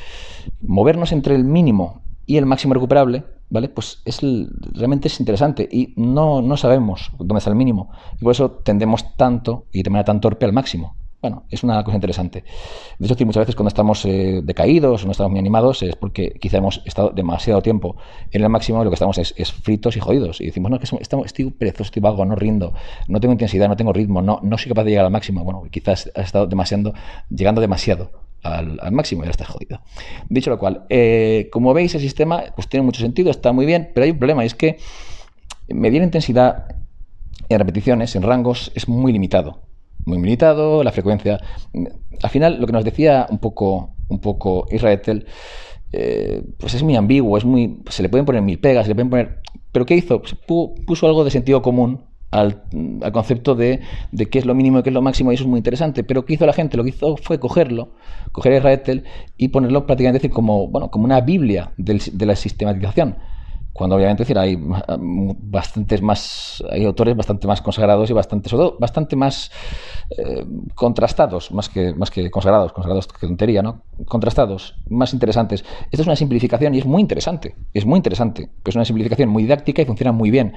movernos 0.61 1.11
entre 1.13 1.35
el 1.35 1.45
mínimo 1.45 2.01
y 2.27 2.37
el 2.37 2.45
máximo 2.45 2.75
recuperable, 2.75 3.23
¿vale? 3.49 3.69
Pues 3.69 4.01
es 4.05 4.19
realmente 4.73 5.07
es 5.07 5.19
interesante 5.19 5.67
y 5.71 5.93
no, 5.95 6.41
no 6.41 6.57
sabemos 6.57 7.11
dónde 7.17 7.37
está 7.37 7.49
el 7.49 7.55
mínimo. 7.55 7.89
Y 8.19 8.23
por 8.23 8.31
eso 8.31 8.51
tendemos 8.51 9.15
tanto 9.15 9.65
y 9.71 9.83
de 9.83 9.89
manera 9.89 10.05
tan 10.05 10.21
torpe 10.21 10.45
al 10.45 10.53
máximo. 10.53 10.95
Bueno, 11.21 11.43
es 11.49 11.63
una 11.63 11.83
cosa 11.83 11.95
interesante. 11.95 12.45
De 12.97 13.05
hecho, 13.05 13.25
muchas 13.25 13.41
veces 13.41 13.55
cuando 13.55 13.67
estamos 13.67 14.05
eh, 14.05 14.39
decaídos 14.41 15.03
o 15.03 15.05
no 15.05 15.11
estamos 15.11 15.31
muy 15.31 15.39
animados 15.39 15.83
es 15.83 15.97
porque 15.97 16.31
quizá 16.39 16.59
hemos 16.59 16.81
estado 16.85 17.09
demasiado 17.09 17.61
tiempo 17.61 17.97
en 18.31 18.41
el 18.41 18.47
máximo 18.47 18.81
y 18.81 18.85
lo 18.85 18.89
que 18.89 18.93
estamos 18.93 19.17
es, 19.17 19.51
fritos 19.51 19.97
y 19.97 19.99
jodidos. 19.99 20.39
Y 20.39 20.45
decimos, 20.45 20.71
no, 20.71 20.79
que 20.79 20.85
estamos, 20.85 21.25
estoy 21.25 21.51
perezoso, 21.51 21.83
estoy 21.83 22.01
vago, 22.01 22.23
no 22.23 22.35
rindo, 22.35 22.73
no 23.09 23.19
tengo 23.19 23.33
intensidad, 23.33 23.67
no 23.67 23.75
tengo 23.75 23.91
ritmo, 23.91 24.21
no, 24.21 24.39
no 24.41 24.57
soy 24.57 24.69
capaz 24.69 24.85
de 24.85 24.91
llegar 24.91 25.05
al 25.05 25.11
máximo. 25.11 25.43
Bueno, 25.43 25.63
quizás 25.69 26.09
has 26.15 26.25
estado 26.27 26.47
demasiado, 26.47 26.93
llegando 27.29 27.59
demasiado 27.59 28.28
al, 28.43 28.91
máximo 28.91 29.21
y 29.21 29.23
ahora 29.23 29.31
estás 29.31 29.47
jodido. 29.47 29.81
Dicho 30.29 30.49
lo 30.49 30.59
cual, 30.59 30.85
eh, 30.89 31.49
como 31.51 31.73
veis, 31.73 31.95
el 31.95 32.01
sistema 32.01 32.43
pues 32.55 32.67
tiene 32.67 32.85
mucho 32.85 33.01
sentido, 33.01 33.31
está 33.31 33.51
muy 33.51 33.65
bien, 33.65 33.91
pero 33.93 34.05
hay 34.05 34.11
un 34.11 34.17
problema, 34.17 34.43
y 34.43 34.47
es 34.47 34.55
que 34.55 34.77
medir 35.67 36.01
intensidad 36.01 36.75
en 37.49 37.59
repeticiones, 37.59 38.15
en 38.15 38.23
rangos, 38.23 38.71
es 38.75 38.87
muy 38.87 39.11
limitado. 39.11 39.61
Muy 40.05 40.17
limitado, 40.17 40.83
la 40.83 40.91
frecuencia. 40.91 41.39
Al 42.21 42.29
final, 42.29 42.59
lo 42.59 42.67
que 42.67 42.73
nos 42.73 42.85
decía 42.85 43.27
un 43.29 43.39
poco, 43.39 43.95
un 44.07 44.19
poco 44.19 44.65
Israel, 44.71 45.25
eh, 45.91 46.43
pues 46.57 46.73
es 46.73 46.83
muy 46.83 46.95
ambiguo, 46.95 47.37
es 47.37 47.45
muy. 47.45 47.81
Se 47.89 48.01
le 48.01 48.09
pueden 48.09 48.25
poner 48.25 48.41
mil 48.41 48.59
pegas, 48.59 48.85
se 48.85 48.89
le 48.89 48.95
pueden 48.95 49.09
poner. 49.09 49.41
Pero 49.71 49.85
¿qué 49.85 49.95
hizo? 49.95 50.21
Pues 50.21 50.35
puso 50.35 51.07
algo 51.07 51.23
de 51.23 51.31
sentido 51.31 51.61
común 51.61 52.08
al, 52.31 52.63
concepto 53.11 53.55
de, 53.55 53.81
qué 54.31 54.39
es 54.39 54.45
lo 54.45 54.55
mínimo 54.55 54.79
y 54.79 54.83
qué 54.83 54.89
es 54.89 54.93
lo 54.93 55.01
máximo, 55.01 55.31
y 55.31 55.35
eso 55.35 55.43
es 55.43 55.49
muy 55.49 55.57
interesante. 55.57 56.03
Pero 56.03 56.25
¿qué 56.25 56.33
hizo 56.33 56.45
la 56.45 56.53
gente? 56.53 56.77
Lo 56.77 56.83
que 56.83 56.89
hizo 56.89 57.17
fue 57.17 57.39
cogerlo, 57.39 57.89
coger 58.31 58.53
Israel 58.53 59.03
y 59.37 59.49
ponerlo 59.49 59.85
prácticamente 59.85 60.29
como, 60.29 60.67
bueno, 60.67 60.89
como 60.91 61.05
una 61.05 61.21
Biblia 61.21 61.71
de 61.77 62.25
la 62.25 62.35
sistematización. 62.35 63.17
Cuando 63.79 63.95
obviamente 63.95 64.23
decir, 64.23 64.37
hay 64.37 64.57
bastantes 64.59 66.01
más, 66.01 66.61
hay 66.69 66.83
autores 66.83 67.15
bastante 67.15 67.47
más 67.47 67.61
consagrados 67.61 68.09
y 68.09 68.13
bastante, 68.13 68.49
bastante 68.77 69.15
más 69.15 69.51
eh, 70.09 70.45
contrastados, 70.75 71.51
más 71.51 71.69
que, 71.69 71.93
más 71.93 72.11
que 72.11 72.29
consagrados, 72.29 72.73
consagrados 72.73 73.07
que 73.07 73.25
tontería, 73.25 73.61
¿no? 73.61 73.83
Contrastados, 74.05 74.75
más 74.89 75.13
interesantes. 75.13 75.63
Esta 75.91 76.01
es 76.01 76.07
una 76.07 76.17
simplificación 76.17 76.75
y 76.75 76.79
es 76.79 76.85
muy 76.85 77.01
interesante, 77.01 77.55
es 77.73 77.85
muy 77.85 77.97
interesante, 77.97 78.49
es 78.65 78.75
una 78.75 78.83
simplificación 78.85 79.29
muy 79.29 79.43
didáctica 79.43 79.81
y 79.81 79.85
funciona 79.85 80.11
muy 80.11 80.29
bien. 80.29 80.53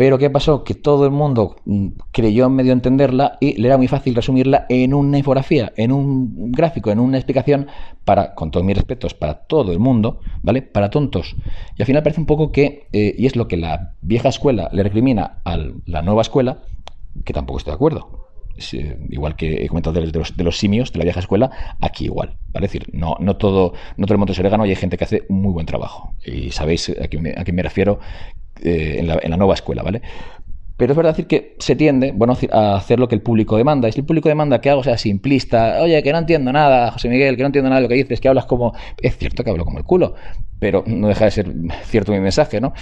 Pero 0.00 0.16
¿qué 0.16 0.30
pasó? 0.30 0.64
Que 0.64 0.72
todo 0.72 1.04
el 1.04 1.10
mundo 1.10 1.56
mm, 1.66 1.88
creyó 2.10 2.46
en 2.46 2.54
medio 2.54 2.72
entenderla 2.72 3.36
y 3.38 3.60
le 3.60 3.68
era 3.68 3.76
muy 3.76 3.86
fácil 3.86 4.14
resumirla 4.14 4.64
en 4.70 4.94
una 4.94 5.18
infografía, 5.18 5.74
en 5.76 5.92
un 5.92 6.52
gráfico, 6.52 6.90
en 6.90 7.00
una 7.00 7.18
explicación 7.18 7.66
para, 8.06 8.34
con 8.34 8.50
todos 8.50 8.64
mis 8.64 8.74
respetos, 8.74 9.12
para 9.12 9.34
todo 9.34 9.72
el 9.72 9.78
mundo, 9.78 10.20
¿vale? 10.42 10.62
Para 10.62 10.88
tontos. 10.88 11.36
Y 11.76 11.82
al 11.82 11.86
final 11.86 12.02
parece 12.02 12.18
un 12.18 12.24
poco 12.24 12.50
que, 12.50 12.88
eh, 12.94 13.14
y 13.18 13.26
es 13.26 13.36
lo 13.36 13.46
que 13.46 13.58
la 13.58 13.92
vieja 14.00 14.30
escuela 14.30 14.70
le 14.72 14.84
recrimina 14.84 15.42
a 15.44 15.58
la 15.84 16.00
nueva 16.00 16.22
escuela, 16.22 16.62
que 17.22 17.34
tampoco 17.34 17.58
estoy 17.58 17.72
de 17.72 17.74
acuerdo. 17.74 18.30
Eh, 18.72 18.98
igual 19.10 19.36
que 19.36 19.64
he 19.64 19.68
comentado 19.68 20.00
de 20.00 20.44
los, 20.44 20.58
simios 20.58 20.92
de 20.92 20.98
la 20.98 21.04
vieja 21.04 21.20
escuela, 21.20 21.50
aquí 21.80 22.06
igual. 22.06 22.38
¿vale? 22.52 22.66
Es 22.66 22.72
decir, 22.72 22.88
no, 22.94 23.16
todo, 23.36 23.74
el 23.98 24.16
mundo 24.16 24.32
es 24.32 24.38
orégano 24.38 24.64
y 24.64 24.70
hay 24.70 24.76
gente 24.76 24.96
que 24.96 25.04
hace 25.04 25.24
un 25.28 25.42
muy 25.42 25.52
buen 25.52 25.66
trabajo. 25.66 26.14
Y 26.24 26.52
sabéis 26.52 26.88
a 26.88 27.08
quién 27.08 27.38
a 27.38 27.44
quién 27.44 27.56
me 27.56 27.62
refiero 27.62 28.00
eh, 28.62 28.96
en, 28.98 29.06
la, 29.30 29.36
nueva 29.36 29.54
escuela, 29.54 29.82
¿vale? 29.82 30.02
Pero 30.76 30.92
es 30.92 30.96
verdad 30.96 31.12
decir 31.12 31.26
que 31.26 31.56
se 31.58 31.76
tiende 31.76 32.12
bueno, 32.12 32.36
a 32.52 32.76
hacer 32.76 32.98
lo 32.98 33.06
que 33.06 33.14
el 33.14 33.20
público 33.20 33.56
demanda. 33.56 33.88
Y 33.88 33.92
si 33.92 34.00
el 34.00 34.06
público 34.06 34.30
demanda 34.30 34.60
que 34.60 34.70
hago 34.70 34.82
sea 34.82 34.96
simplista, 34.96 35.82
oye, 35.82 36.02
que 36.02 36.10
no 36.10 36.18
entiendo 36.18 36.52
nada, 36.52 36.90
José 36.92 37.10
Miguel, 37.10 37.36
que 37.36 37.42
no 37.42 37.48
entiendo 37.48 37.68
nada 37.68 37.80
de 37.80 37.82
lo 37.82 37.88
que 37.88 37.96
dices, 37.96 38.20
que 38.20 38.28
hablas 38.28 38.46
como. 38.46 38.74
Es 39.00 39.18
cierto 39.18 39.44
que 39.44 39.50
hablo 39.50 39.66
como 39.66 39.78
el 39.78 39.84
culo, 39.84 40.14
pero 40.58 40.82
no 40.86 41.08
deja 41.08 41.26
de 41.26 41.30
ser 41.32 41.52
cierto 41.84 42.12
mi 42.12 42.20
mensaje, 42.20 42.62
¿no? 42.62 42.72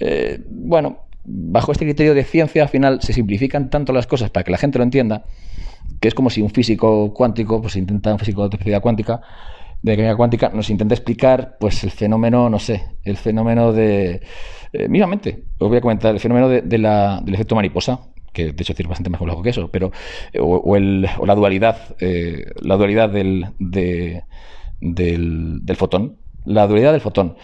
Eh, 0.00 0.40
bueno, 0.48 1.06
bajo 1.24 1.72
este 1.72 1.84
criterio 1.84 2.14
de 2.14 2.24
ciencia, 2.24 2.62
al 2.62 2.68
final 2.68 3.00
se 3.02 3.12
simplifican 3.12 3.70
tanto 3.70 3.92
las 3.92 4.06
cosas 4.06 4.30
para 4.30 4.44
que 4.44 4.50
la 4.50 4.58
gente 4.58 4.78
lo 4.78 4.84
entienda, 4.84 5.24
que 6.00 6.08
es 6.08 6.14
como 6.14 6.30
si 6.30 6.42
un 6.42 6.50
físico 6.50 7.12
cuántico, 7.14 7.60
pues 7.60 7.76
intenta 7.76 8.12
un 8.12 8.18
físico 8.18 8.48
de 8.48 8.56
física 8.56 8.80
cuántica, 8.80 9.20
de 9.82 9.92
mecánica 9.92 10.16
cuántica, 10.16 10.48
nos 10.50 10.70
intenta 10.70 10.94
explicar, 10.94 11.56
pues 11.60 11.84
el 11.84 11.90
fenómeno, 11.90 12.50
no 12.50 12.58
sé, 12.58 12.84
el 13.04 13.16
fenómeno 13.16 13.72
de 13.72 14.22
eh, 14.72 14.88
mismamente, 14.88 15.44
os 15.58 15.68
voy 15.68 15.78
a 15.78 15.80
comentar 15.80 16.12
el 16.12 16.20
fenómeno 16.20 16.48
de, 16.48 16.78
la, 16.78 17.20
del 17.24 17.34
efecto 17.34 17.54
mariposa, 17.54 18.00
que 18.36 18.52
de 18.52 18.62
hecho 18.62 18.74
es 18.76 18.86
bastante 18.86 19.08
más 19.08 19.18
complejo 19.18 19.42
que 19.42 19.50
eso, 19.50 19.70
pero 19.70 19.90
eh, 20.32 20.38
o, 20.40 20.76
el, 20.76 21.08
o 21.18 21.24
la 21.24 21.34
dualidad, 21.34 21.96
eh, 22.00 22.44
la 22.60 22.76
dualidad 22.76 23.08
del, 23.08 23.46
del, 23.58 24.22
del, 24.80 25.76
fotón, 25.76 26.16
la 26.44 26.66
dualidad 26.66 26.92
del 26.92 27.00
fotón. 27.00 27.36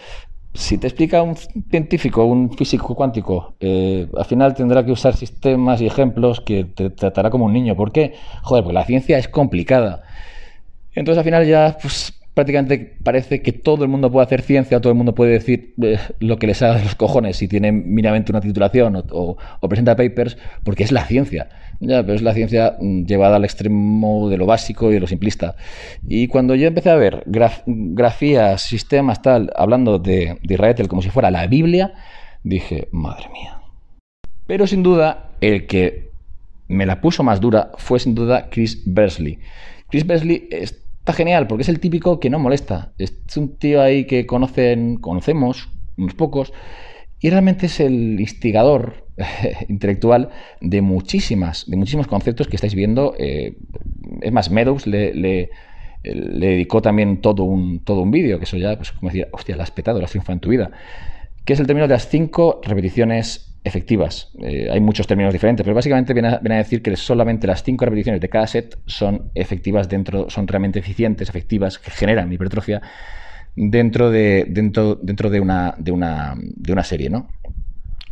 Si 0.53 0.77
te 0.77 0.85
explica 0.85 1.23
un 1.23 1.35
científico, 1.35 2.25
un 2.25 2.55
físico 2.55 2.93
cuántico, 2.93 3.55
eh, 3.59 4.07
al 4.15 4.25
final 4.25 4.53
tendrá 4.53 4.85
que 4.85 4.91
usar 4.91 5.15
sistemas 5.15 5.81
y 5.81 5.87
ejemplos 5.87 6.41
que 6.41 6.65
te 6.65 6.91
tratará 6.91 7.31
como 7.31 7.45
un 7.45 7.53
niño. 7.53 7.75
¿Por 7.75 7.91
qué? 7.91 8.13
Joder, 8.43 8.63
porque 8.63 8.75
la 8.75 8.85
ciencia 8.85 9.17
es 9.17 9.27
complicada. 9.27 10.03
Entonces 10.93 11.17
al 11.17 11.23
final 11.23 11.47
ya, 11.47 11.75
pues 11.81 12.22
prácticamente 12.33 12.97
parece 13.03 13.41
que 13.41 13.51
todo 13.51 13.83
el 13.83 13.89
mundo 13.89 14.11
puede 14.11 14.25
hacer 14.25 14.41
ciencia, 14.41 14.79
todo 14.81 14.91
el 14.91 14.97
mundo 14.97 15.13
puede 15.13 15.33
decir 15.33 15.73
lo 16.19 16.37
que 16.37 16.47
les 16.47 16.61
haga 16.61 16.77
de 16.77 16.83
los 16.83 16.95
cojones 16.95 17.37
si 17.37 17.47
tiene 17.47 17.71
mínimamente 17.71 18.31
una 18.31 18.41
titulación 18.41 19.03
o, 19.11 19.37
presenta 19.67 19.95
papers, 19.95 20.37
porque 20.63 20.83
es 20.83 20.91
la 20.91 21.05
ciencia. 21.05 21.49
Ya, 21.79 22.01
pero 22.01 22.13
es 22.13 22.21
la 22.21 22.33
ciencia 22.33 22.77
mm, 22.79 23.05
llevada 23.05 23.35
al 23.35 23.43
extremo 23.43 24.29
de 24.29 24.37
lo 24.37 24.45
básico 24.45 24.89
y 24.89 24.95
de 24.95 24.99
lo 24.99 25.07
simplista. 25.07 25.55
Y 26.07 26.27
cuando 26.27 26.55
yo 26.55 26.67
empecé 26.67 26.89
a 26.89 26.95
ver 26.95 27.23
grafías, 27.25 28.61
sistemas, 28.61 29.21
tal, 29.21 29.51
hablando 29.55 29.99
de, 29.99 30.37
de 30.41 30.53
Israel 30.53 30.87
como 30.87 31.01
si 31.01 31.09
fuera 31.09 31.29
la 31.29 31.47
Biblia, 31.47 31.93
dije, 32.43 32.87
madre 32.91 33.27
mía. 33.33 33.59
Pero 34.47 34.65
sin 34.67 34.83
duda, 34.83 35.31
el 35.41 35.67
que 35.67 36.11
me 36.67 36.85
la 36.85 37.01
puso 37.01 37.23
más 37.23 37.41
dura 37.41 37.71
fue 37.77 37.99
sin 37.99 38.15
duda 38.15 38.49
Chris 38.49 38.81
Bersley. 38.85 39.39
Chris 39.89 40.05
Bersley 40.05 40.47
es 40.49 40.82
está 41.03 41.11
genial 41.11 41.47
porque 41.47 41.63
es 41.63 41.69
el 41.69 41.81
típico 41.81 42.21
que 42.21 42.29
no 42.29 42.39
molesta. 42.39 42.93
Es 42.97 43.13
un 43.35 43.57
tío 43.57 43.81
ahí 43.81 44.05
que 44.05 44.25
conocen, 44.25 44.95
conocemos, 44.95 45.69
unos 45.97 46.13
pocos, 46.13 46.53
y 47.19 47.29
realmente 47.29 47.65
es 47.65 47.81
el 47.81 48.21
instigador 48.21 49.05
intelectual 49.67 50.29
de 50.61 50.81
muchísimas, 50.81 51.69
de 51.69 51.75
muchísimos 51.75 52.07
conceptos 52.07 52.47
que 52.47 52.55
estáis 52.55 52.73
viendo. 52.73 53.15
Eh, 53.19 53.57
es 54.21 54.31
más, 54.31 54.49
Meadows 54.49 54.87
le, 54.87 55.49
dedicó 56.03 56.81
también 56.81 57.19
todo 57.19 57.43
un, 57.43 57.79
todo 57.83 57.99
un 57.99 58.11
vídeo, 58.11 58.37
que 58.37 58.45
eso 58.45 58.55
ya, 58.55 58.77
pues 58.77 58.93
como 58.93 59.09
decía, 59.09 59.27
hostia, 59.33 59.57
la 59.57 59.63
has 59.63 59.71
petado, 59.71 59.99
la 59.99 60.05
has 60.05 60.11
triunfado 60.11 60.35
en 60.35 60.39
tu 60.39 60.49
vida. 60.51 60.71
Que 61.43 61.51
es 61.51 61.59
el 61.59 61.67
término 61.67 61.85
de 61.85 61.95
las 61.95 62.07
cinco 62.07 62.61
repeticiones 62.63 63.52
efectivas. 63.63 64.31
Eh, 64.41 64.67
hay 64.71 64.79
muchos 64.81 65.07
términos 65.07 65.31
diferentes, 65.31 65.63
pero 65.63 65.75
básicamente 65.75 66.13
viene 66.13 66.29
a, 66.29 66.39
decir 66.57 66.81
que 66.81 66.95
solamente 66.95 67.47
las 67.47 67.63
cinco 67.63 67.85
repeticiones 67.85 68.19
de 68.19 68.29
cada 68.29 68.45
set 68.47 68.77
son 68.85 69.31
efectivas 69.35 69.87
dentro, 69.87 70.29
son 70.29 70.47
realmente 70.47 70.79
eficientes, 70.79 71.29
efectivas, 71.29 71.79
que 71.79 71.91
generan 71.91 72.31
hipertrofia 72.31 72.81
dentro 73.55 74.09
de, 74.09 74.45
dentro, 74.49 74.95
dentro 74.95 75.29
de, 75.29 75.39
una, 75.39 75.75
de, 75.77 75.91
una, 75.91 76.35
de 76.37 76.73
una 76.73 76.83
serie, 76.83 77.09
¿no? 77.09 77.29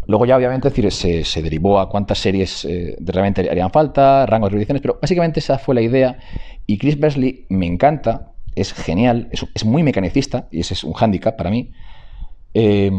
Luego 0.07 0.25
ya 0.25 0.37
obviamente 0.37 0.69
decir, 0.69 0.91
se, 0.91 1.23
se 1.23 1.41
derivó 1.41 1.79
a 1.79 1.89
cuántas 1.89 2.17
series 2.17 2.65
eh, 2.65 2.95
realmente 2.99 3.49
harían 3.49 3.71
falta, 3.71 4.25
rangos 4.25 4.49
de 4.49 4.53
repeticiones, 4.53 4.81
pero 4.81 4.99
básicamente 5.01 5.39
esa 5.39 5.57
fue 5.57 5.75
la 5.75 5.81
idea 5.81 6.17
y 6.65 6.77
Chris 6.77 6.99
Bersley 6.99 7.45
me 7.49 7.65
encanta, 7.65 8.31
es 8.55 8.73
genial, 8.73 9.29
es, 9.31 9.45
es 9.53 9.65
muy 9.65 9.83
mecanicista 9.83 10.47
y 10.51 10.61
ese 10.61 10.73
es 10.73 10.83
un 10.83 10.93
hándicap 10.93 11.37
para 11.37 11.49
mí. 11.49 11.71
Eh, 12.53 12.91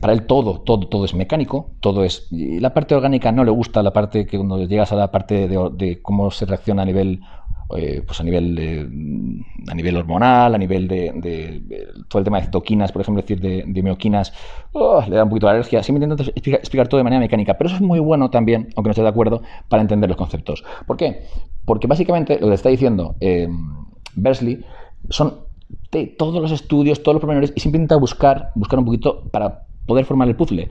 para 0.00 0.12
él 0.12 0.26
todo, 0.26 0.60
todo, 0.60 0.88
todo 0.88 1.04
es 1.04 1.14
mecánico, 1.14 1.70
todo 1.80 2.04
es. 2.04 2.28
Y 2.30 2.60
la 2.60 2.74
parte 2.74 2.94
orgánica 2.94 3.32
no 3.32 3.44
le 3.44 3.50
gusta, 3.50 3.82
la 3.82 3.92
parte 3.92 4.26
que 4.26 4.36
cuando 4.36 4.64
llegas 4.64 4.92
a 4.92 4.96
la 4.96 5.10
parte 5.10 5.48
de, 5.48 6.00
cómo 6.02 6.30
se 6.30 6.46
reacciona 6.46 6.82
a 6.82 6.84
nivel, 6.84 7.20
eh, 7.76 8.02
pues 8.06 8.20
a 8.20 8.24
nivel 8.24 9.44
a 9.68 9.74
nivel 9.74 9.96
hormonal, 9.96 10.54
a 10.54 10.58
nivel 10.58 10.86
de, 10.86 11.82
todo 12.08 12.20
el 12.20 12.24
tema 12.24 12.38
de 12.38 12.46
citoquinas, 12.46 12.92
por 12.92 13.02
ejemplo, 13.02 13.22
decir 13.22 13.40
de, 13.40 13.64
de 13.66 13.82
mioquinas, 13.82 14.32
oh, 14.72 15.02
le 15.08 15.16
da 15.16 15.24
un 15.24 15.30
poquito 15.30 15.46
de 15.46 15.52
alergia. 15.52 15.82
Siempre 15.82 16.04
intento 16.04 16.30
explicar, 16.34 16.88
todo 16.88 16.98
de 16.98 17.04
manera 17.04 17.20
mecánica, 17.20 17.54
pero 17.54 17.68
eso 17.68 17.76
es 17.76 17.82
muy 17.82 17.98
bueno 17.98 18.30
también, 18.30 18.68
aunque 18.76 18.88
no 18.88 18.90
esté 18.90 19.02
de 19.02 19.08
acuerdo, 19.08 19.42
para 19.68 19.82
entender 19.82 20.08
los 20.08 20.18
conceptos. 20.18 20.64
¿Por 20.86 20.96
qué? 20.96 21.22
Porque 21.64 21.86
básicamente 21.86 22.38
lo 22.38 22.48
que 22.48 22.54
está 22.54 22.68
diciendo 22.68 23.16
eh, 23.20 23.48
Bersley 24.14 24.64
son 25.08 25.46
de 25.90 26.06
todos 26.06 26.40
los 26.40 26.52
estudios, 26.52 27.02
todos 27.02 27.14
los 27.14 27.20
pormenores, 27.20 27.52
y 27.56 27.60
siempre 27.60 27.78
intenta 27.78 27.96
buscar, 27.96 28.50
buscar 28.54 28.78
un 28.78 28.84
poquito 28.84 29.28
para 29.30 29.65
poder 29.86 30.04
formar 30.04 30.28
el 30.28 30.36
puzzle. 30.36 30.68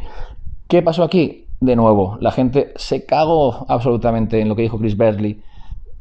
¿Qué 0.67 0.81
pasó 0.81 1.03
aquí? 1.03 1.45
De 1.60 1.75
nuevo, 1.75 2.17
la 2.19 2.31
gente 2.31 2.74
se 2.75 3.05
cagó 3.05 3.65
absolutamente 3.69 4.39
en 4.39 4.50
lo 4.50 4.55
que 4.55 4.63
dijo 4.63 4.77
Chris 4.77 4.98
Berley. 4.98 5.41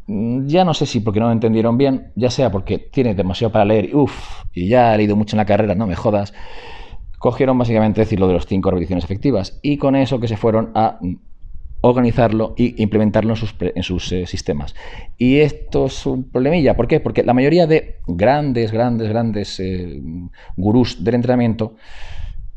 Mm, 0.06 0.46
ya 0.46 0.64
no 0.64 0.74
sé 0.74 0.86
si 0.86 1.00
porque 1.00 1.20
no 1.20 1.26
lo 1.26 1.32
entendieron 1.32 1.78
bien, 1.78 2.12
ya 2.16 2.30
sea 2.30 2.50
porque 2.50 2.78
tiene 2.78 3.14
demasiado 3.14 3.52
para 3.52 3.64
leer 3.64 3.86
y 3.86 3.94
uff, 3.94 4.44
y 4.52 4.68
ya 4.68 4.92
ha 4.92 4.96
leído 4.96 5.16
mucho 5.16 5.36
en 5.36 5.38
la 5.38 5.46
carrera, 5.46 5.74
no 5.74 5.86
me 5.86 5.96
jodas. 5.96 6.34
Cogieron 7.18 7.56
básicamente 7.56 8.00
decir 8.00 8.20
lo 8.20 8.26
de 8.26 8.34
los 8.34 8.46
cinco 8.46 8.70
repeticiones 8.70 9.04
efectivas 9.04 9.58
y 9.62 9.78
con 9.78 9.96
eso 9.96 10.20
que 10.20 10.28
se 10.28 10.36
fueron 10.36 10.72
a 10.74 10.98
organizarlo 11.80 12.54
e 12.56 12.74
implementarlo 12.78 13.34
en 13.60 13.82
sus, 13.82 14.12
eh, 14.12 14.26
sistemas. 14.26 14.74
Y 15.18 15.38
esto 15.38 15.86
es 15.86 16.06
un 16.06 16.24
problemilla. 16.24 16.76
¿Por 16.76 16.88
qué? 16.88 16.98
Porque 17.00 17.22
la 17.22 17.34
mayoría 17.34 17.66
de 17.66 17.96
grandes, 18.06 18.72
grandes, 18.72 19.08
grandes 19.08 19.60
eh, 19.60 20.00
gurús 20.56 21.04
del 21.04 21.14
entrenamiento 21.16 21.74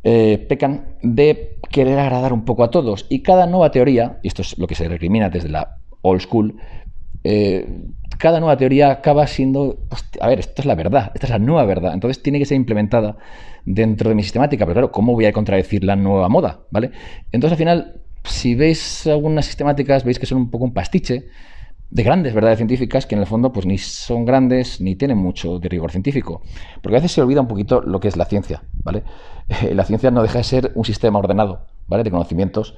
eh, 0.09 0.37
pecan 0.37 0.95
de 1.03 1.57
querer 1.69 1.99
agradar 1.99 2.31
un 2.31 2.45
poco 2.45 2.63
a 2.63 2.71
todos. 2.71 3.05
Y 3.09 3.23
cada 3.23 3.45
nueva 3.45 3.71
teoría, 3.71 4.19
y 4.23 4.29
esto 4.29 4.41
es 4.41 4.57
lo 4.57 4.65
que 4.65 4.73
se 4.73 4.87
recrimina 4.87 5.29
desde 5.29 5.49
la 5.49 5.79
old 6.01 6.21
school, 6.21 6.55
eh, 7.25 7.67
cada 8.17 8.39
nueva 8.39 8.55
teoría 8.55 8.89
acaba 8.89 9.27
siendo, 9.27 9.79
a 10.21 10.29
ver, 10.29 10.39
esto 10.39 10.61
es 10.61 10.65
la 10.65 10.75
verdad, 10.75 11.11
esta 11.13 11.27
es 11.27 11.31
la 11.31 11.39
nueva 11.39 11.65
verdad, 11.65 11.93
entonces 11.93 12.23
tiene 12.23 12.39
que 12.39 12.45
ser 12.45 12.55
implementada 12.55 13.17
dentro 13.65 14.07
de 14.07 14.15
mi 14.15 14.23
sistemática, 14.23 14.65
pero 14.65 14.75
claro, 14.75 14.91
¿cómo 14.93 15.11
voy 15.11 15.25
a 15.25 15.33
contradecir 15.33 15.83
la 15.83 15.97
nueva 15.97 16.29
moda? 16.29 16.61
¿Vale? 16.71 16.91
Entonces 17.33 17.51
al 17.51 17.57
final, 17.57 18.01
si 18.23 18.55
veis 18.55 19.07
algunas 19.07 19.45
sistemáticas, 19.45 20.05
veis 20.05 20.19
que 20.19 20.25
son 20.25 20.37
un 20.37 20.49
poco 20.49 20.63
un 20.63 20.73
pastiche, 20.73 21.25
de 21.89 22.03
grandes 22.03 22.33
verdades 22.33 22.57
científicas 22.57 23.05
que 23.05 23.15
en 23.15 23.21
el 23.21 23.27
fondo 23.27 23.53
pues 23.53 23.65
ni 23.65 23.77
son 23.77 24.25
grandes 24.25 24.81
ni 24.81 24.95
tienen 24.95 25.17
mucho 25.17 25.59
de 25.59 25.69
rigor 25.69 25.91
científico. 25.91 26.41
Porque 26.81 26.95
a 26.97 26.99
veces 26.99 27.13
se 27.13 27.21
olvida 27.21 27.41
un 27.41 27.47
poquito 27.47 27.81
lo 27.81 27.99
que 27.99 28.07
es 28.07 28.17
la 28.17 28.25
ciencia, 28.25 28.63
¿vale? 28.83 29.03
la 29.73 29.85
ciencia 29.85 30.11
no 30.11 30.21
deja 30.21 30.39
de 30.39 30.43
ser 30.43 30.71
un 30.75 30.85
sistema 30.85 31.19
ordenado, 31.19 31.65
¿vale? 31.87 32.03
De 32.03 32.11
conocimientos. 32.11 32.75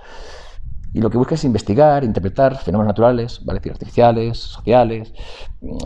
Y 0.94 1.02
lo 1.02 1.10
que 1.10 1.18
busca 1.18 1.36
es 1.36 1.44
investigar, 1.44 2.04
interpretar 2.04 2.58
fenómenos 2.58 2.90
naturales, 2.90 3.46
¿vale? 3.46 3.62
artificiales, 3.70 4.38
sociales. 4.38 5.14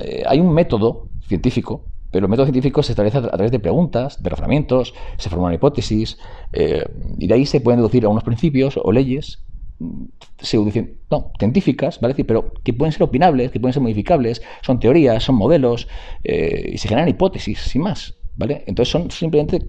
Eh, 0.02 0.24
hay 0.26 0.40
un 0.40 0.54
método 0.54 1.10
científico, 1.28 1.86
pero 2.10 2.26
el 2.26 2.30
método 2.30 2.46
científico 2.46 2.84
se 2.84 2.94
establece 2.94 3.18
a 3.18 3.22
través 3.22 3.52
de 3.52 3.60
preguntas, 3.60 4.22
de 4.22 4.30
razonamientos, 4.30 4.94
se 5.18 5.30
forman 5.30 5.54
hipótesis, 5.54 6.18
eh, 6.54 6.86
y 7.18 7.28
de 7.28 7.34
ahí 7.34 7.46
se 7.46 7.60
pueden 7.60 7.80
deducir 7.80 8.06
a 8.06 8.10
unos 8.10 8.24
principios 8.24 8.80
o 8.82 8.92
leyes 8.92 9.44
no, 9.80 11.32
científicas, 11.38 12.00
¿vale? 12.00 12.16
pero 12.24 12.54
que 12.64 12.74
pueden 12.74 12.92
ser 12.92 13.04
opinables, 13.04 13.52
que 13.52 13.60
pueden 13.60 13.74
ser 13.74 13.82
modificables, 13.82 14.42
son 14.62 14.80
teorías, 14.80 15.24
son 15.24 15.36
modelos, 15.36 15.88
eh, 16.24 16.72
y 16.74 16.78
se 16.78 16.88
generan 16.88 17.10
hipótesis, 17.10 17.60
sin 17.60 17.82
más. 17.82 18.16
¿Vale? 18.36 18.64
Entonces 18.66 18.92
son 18.92 19.12
simplemente 19.12 19.64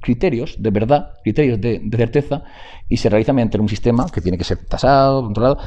criterios 0.00 0.56
de 0.58 0.68
verdad, 0.68 1.14
criterios 1.22 1.58
de, 1.58 1.80
certeza, 1.96 2.44
y 2.86 2.98
se 2.98 3.08
realizan 3.08 3.34
mediante 3.34 3.58
un 3.58 3.68
sistema 3.68 4.06
que 4.12 4.20
tiene 4.20 4.36
que 4.36 4.44
ser 4.44 4.58
tasado, 4.66 5.22
controlado. 5.22 5.58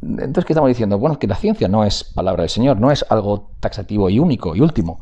Entonces, 0.00 0.46
¿qué 0.46 0.54
estamos 0.54 0.70
diciendo? 0.70 0.98
Bueno, 0.98 1.18
que 1.18 1.26
la 1.26 1.34
ciencia 1.34 1.68
no 1.68 1.84
es 1.84 2.04
palabra 2.04 2.44
del 2.44 2.50
Señor, 2.50 2.80
no 2.80 2.90
es 2.90 3.04
algo 3.10 3.50
taxativo 3.60 4.08
y 4.08 4.18
único 4.18 4.56
y 4.56 4.60
último, 4.60 5.00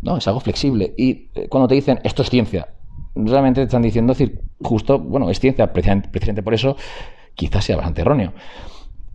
no, 0.00 0.16
es 0.16 0.26
algo 0.26 0.40
flexible. 0.40 0.94
Y 0.96 1.28
eh, 1.34 1.48
cuando 1.50 1.68
te 1.68 1.74
dicen 1.74 2.00
esto 2.02 2.22
es 2.22 2.30
ciencia, 2.30 2.68
realmente 3.14 3.60
te 3.60 3.66
están 3.66 3.82
diciendo, 3.82 4.14
decir, 4.14 4.40
justo, 4.62 4.98
bueno, 4.98 5.28
es 5.28 5.38
ciencia, 5.38 5.70
precisamente 5.72 6.42
por 6.42 6.54
eso 6.54 6.76
quizás 7.34 7.64
sea 7.64 7.76
bastante 7.76 8.02
erróneo. 8.02 8.32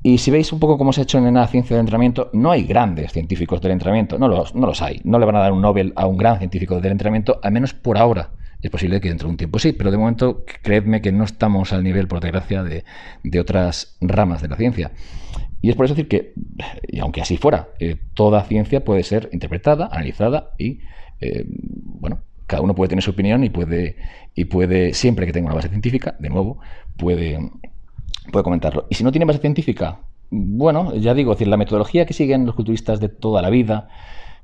Y 0.04 0.20
si 0.20 0.32
veis 0.32 0.54
un 0.54 0.60
poco 0.60 0.78
cómo 0.78 0.94
se 0.94 1.02
ha 1.02 1.04
hecho 1.04 1.18
en 1.18 1.34
la 1.34 1.48
ciencia 1.48 1.76
del 1.76 1.82
entrenamiento, 1.82 2.30
no 2.34 2.52
hay 2.52 2.64
grandes 2.64 3.12
científicos 3.12 3.62
del 3.62 3.72
entrenamiento, 3.72 4.18
no 4.18 4.28
los, 4.28 4.56
no 4.56 4.68
los 4.68 4.82
hay. 4.82 5.02
No 5.04 5.20
le 5.20 5.26
van 5.26 5.36
a 5.36 5.40
dar 5.40 5.52
un 5.52 5.62
Nobel 5.62 5.94
a 5.96 6.08
un 6.08 6.18
gran 6.18 6.38
científico 6.38 6.80
del 6.80 6.92
entrenamiento, 6.92 7.40
al 7.44 7.52
menos 7.52 7.74
por 7.74 7.98
ahora. 7.98 8.32
Es 8.62 8.72
posible 8.72 9.02
que 9.02 9.10
dentro 9.10 9.28
de 9.28 9.32
un 9.32 9.38
tiempo 9.38 9.60
sí, 9.60 9.74
pero 9.74 9.92
de 9.92 9.98
momento 9.98 10.44
creedme 10.64 11.02
que 11.02 11.12
no 11.12 11.24
estamos 11.24 11.74
al 11.74 11.84
nivel, 11.84 12.08
por 12.08 12.20
desgracia, 12.22 12.64
de, 12.64 12.86
de 13.24 13.40
otras 13.40 13.98
ramas 14.02 14.42
de 14.42 14.48
la 14.48 14.56
ciencia. 14.56 14.92
Y 15.62 15.70
es 15.70 15.76
por 15.76 15.86
eso 15.86 15.96
decir 15.96 16.08
que, 16.08 16.34
y 16.88 17.00
aunque 17.00 17.22
así 17.22 17.38
fuera, 17.38 17.70
eh, 17.80 17.98
toda 18.14 18.44
ciencia 18.44 18.84
puede 18.84 19.04
ser 19.04 19.30
interpretada, 19.34 19.90
analizada 19.92 20.52
y, 20.58 20.80
eh, 21.20 21.46
bueno, 21.48 22.22
cada 22.46 22.62
uno 22.62 22.76
puede 22.76 22.90
tener 22.90 23.04
su 23.04 23.12
opinión 23.12 23.44
y 23.44 23.50
puede, 23.50 23.98
y 24.36 24.46
puede, 24.46 24.94
siempre 24.94 25.26
que 25.26 25.34
tenga 25.34 25.48
una 25.48 25.56
base 25.56 25.70
científica, 25.70 26.16
de 26.20 26.30
nuevo, 26.30 26.60
puede, 26.96 27.40
puede 28.32 28.44
comentarlo. 28.44 28.86
Y 28.90 28.96
si 28.96 29.04
no 29.04 29.12
tiene 29.12 29.26
base 29.26 29.40
científica, 29.40 30.00
bueno, 30.30 30.94
ya 30.96 31.14
digo, 31.14 31.32
decir, 31.32 31.48
la 31.48 31.58
metodología 31.58 32.06
que 32.06 32.14
siguen 32.14 32.46
los 32.46 32.56
culturistas 32.56 33.00
de 33.00 33.10
toda 33.10 33.42
la 33.42 33.50
vida 33.50 33.88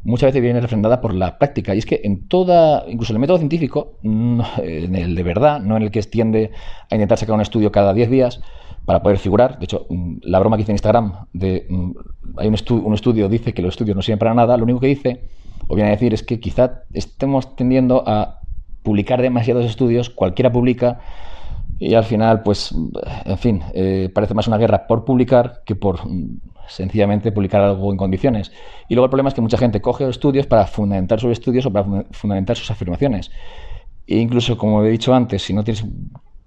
muchas 0.03 0.27
veces 0.27 0.41
viene 0.41 0.59
refrendada 0.59 1.01
por 1.01 1.13
la 1.13 1.37
práctica. 1.37 1.73
Y 1.75 1.79
es 1.79 1.85
que 1.85 2.01
en 2.03 2.27
toda, 2.27 2.85
incluso 2.87 3.13
en 3.13 3.17
el 3.17 3.21
método 3.21 3.37
científico, 3.37 3.97
en 4.03 4.95
el 4.95 5.15
de 5.15 5.23
verdad, 5.23 5.59
no 5.61 5.77
en 5.77 5.83
el 5.83 5.91
que 5.91 6.01
tiende 6.03 6.51
a 6.89 6.95
intentar 6.95 7.17
sacar 7.17 7.35
un 7.35 7.41
estudio 7.41 7.71
cada 7.71 7.93
10 7.93 8.09
días 8.09 8.41
para 8.85 9.01
poder 9.01 9.17
figurar. 9.17 9.59
De 9.59 9.65
hecho, 9.65 9.85
mm, 9.89 10.17
la 10.23 10.39
broma 10.39 10.57
que 10.57 10.63
hice 10.63 10.71
en 10.71 10.75
Instagram 10.75 11.27
de 11.33 11.65
mm, 11.69 11.91
hay 12.37 12.47
un, 12.47 12.55
un 12.83 12.93
estudio 12.93 13.29
dice 13.29 13.53
que 13.53 13.61
los 13.61 13.73
estudios 13.73 13.95
no 13.95 14.01
sirven 14.01 14.19
para 14.19 14.33
nada, 14.33 14.57
lo 14.57 14.63
único 14.63 14.79
que 14.79 14.87
dice, 14.87 15.21
o 15.67 15.75
viene 15.75 15.89
a 15.89 15.93
decir, 15.93 16.13
es 16.13 16.23
que 16.23 16.39
quizá 16.39 16.83
estemos 16.93 17.55
tendiendo 17.55 18.03
a 18.05 18.39
publicar 18.83 19.21
demasiados 19.21 19.65
estudios, 19.65 20.09
cualquiera 20.09 20.51
publica, 20.51 20.99
y 21.80 21.94
al 21.96 22.03
final, 22.03 22.44
pues, 22.44 22.74
en 23.25 23.38
fin, 23.38 23.63
eh, 23.74 24.10
parece 24.13 24.34
más 24.34 24.48
una 24.48 24.58
guerra 24.58 24.88
por 24.88 25.06
publicar 25.06 25.62
que 25.65 25.75
por 25.75 26.08
mm, 26.08 26.39
sencillamente 26.68 27.32
publicar 27.32 27.62
algo 27.62 27.92
en 27.92 27.98
condiciones. 27.98 28.51
Y 28.88 28.96
luego 28.96 29.06
el 29.06 29.10
problema 29.10 29.30
es 29.30 29.36
que 29.36 29.42
mucha 29.42 29.58
gente 29.58 29.82
coge 29.82 30.08
estudios 30.08 30.48
para 30.48 30.65
fundamentar 30.65 31.20
sus 31.20 31.32
estudios 31.32 31.65
o 31.65 31.72
para 31.72 32.06
fundamentar 32.12 32.56
sus 32.56 32.72
afirmaciones. 32.72 33.32
E 34.08 34.18
incluso, 34.18 34.58
como 34.58 34.84
he 34.84 34.89
dicho 34.89 35.13
antes, 35.13 35.44
si 35.44 35.53
no 35.53 35.63
tienes 35.63 35.86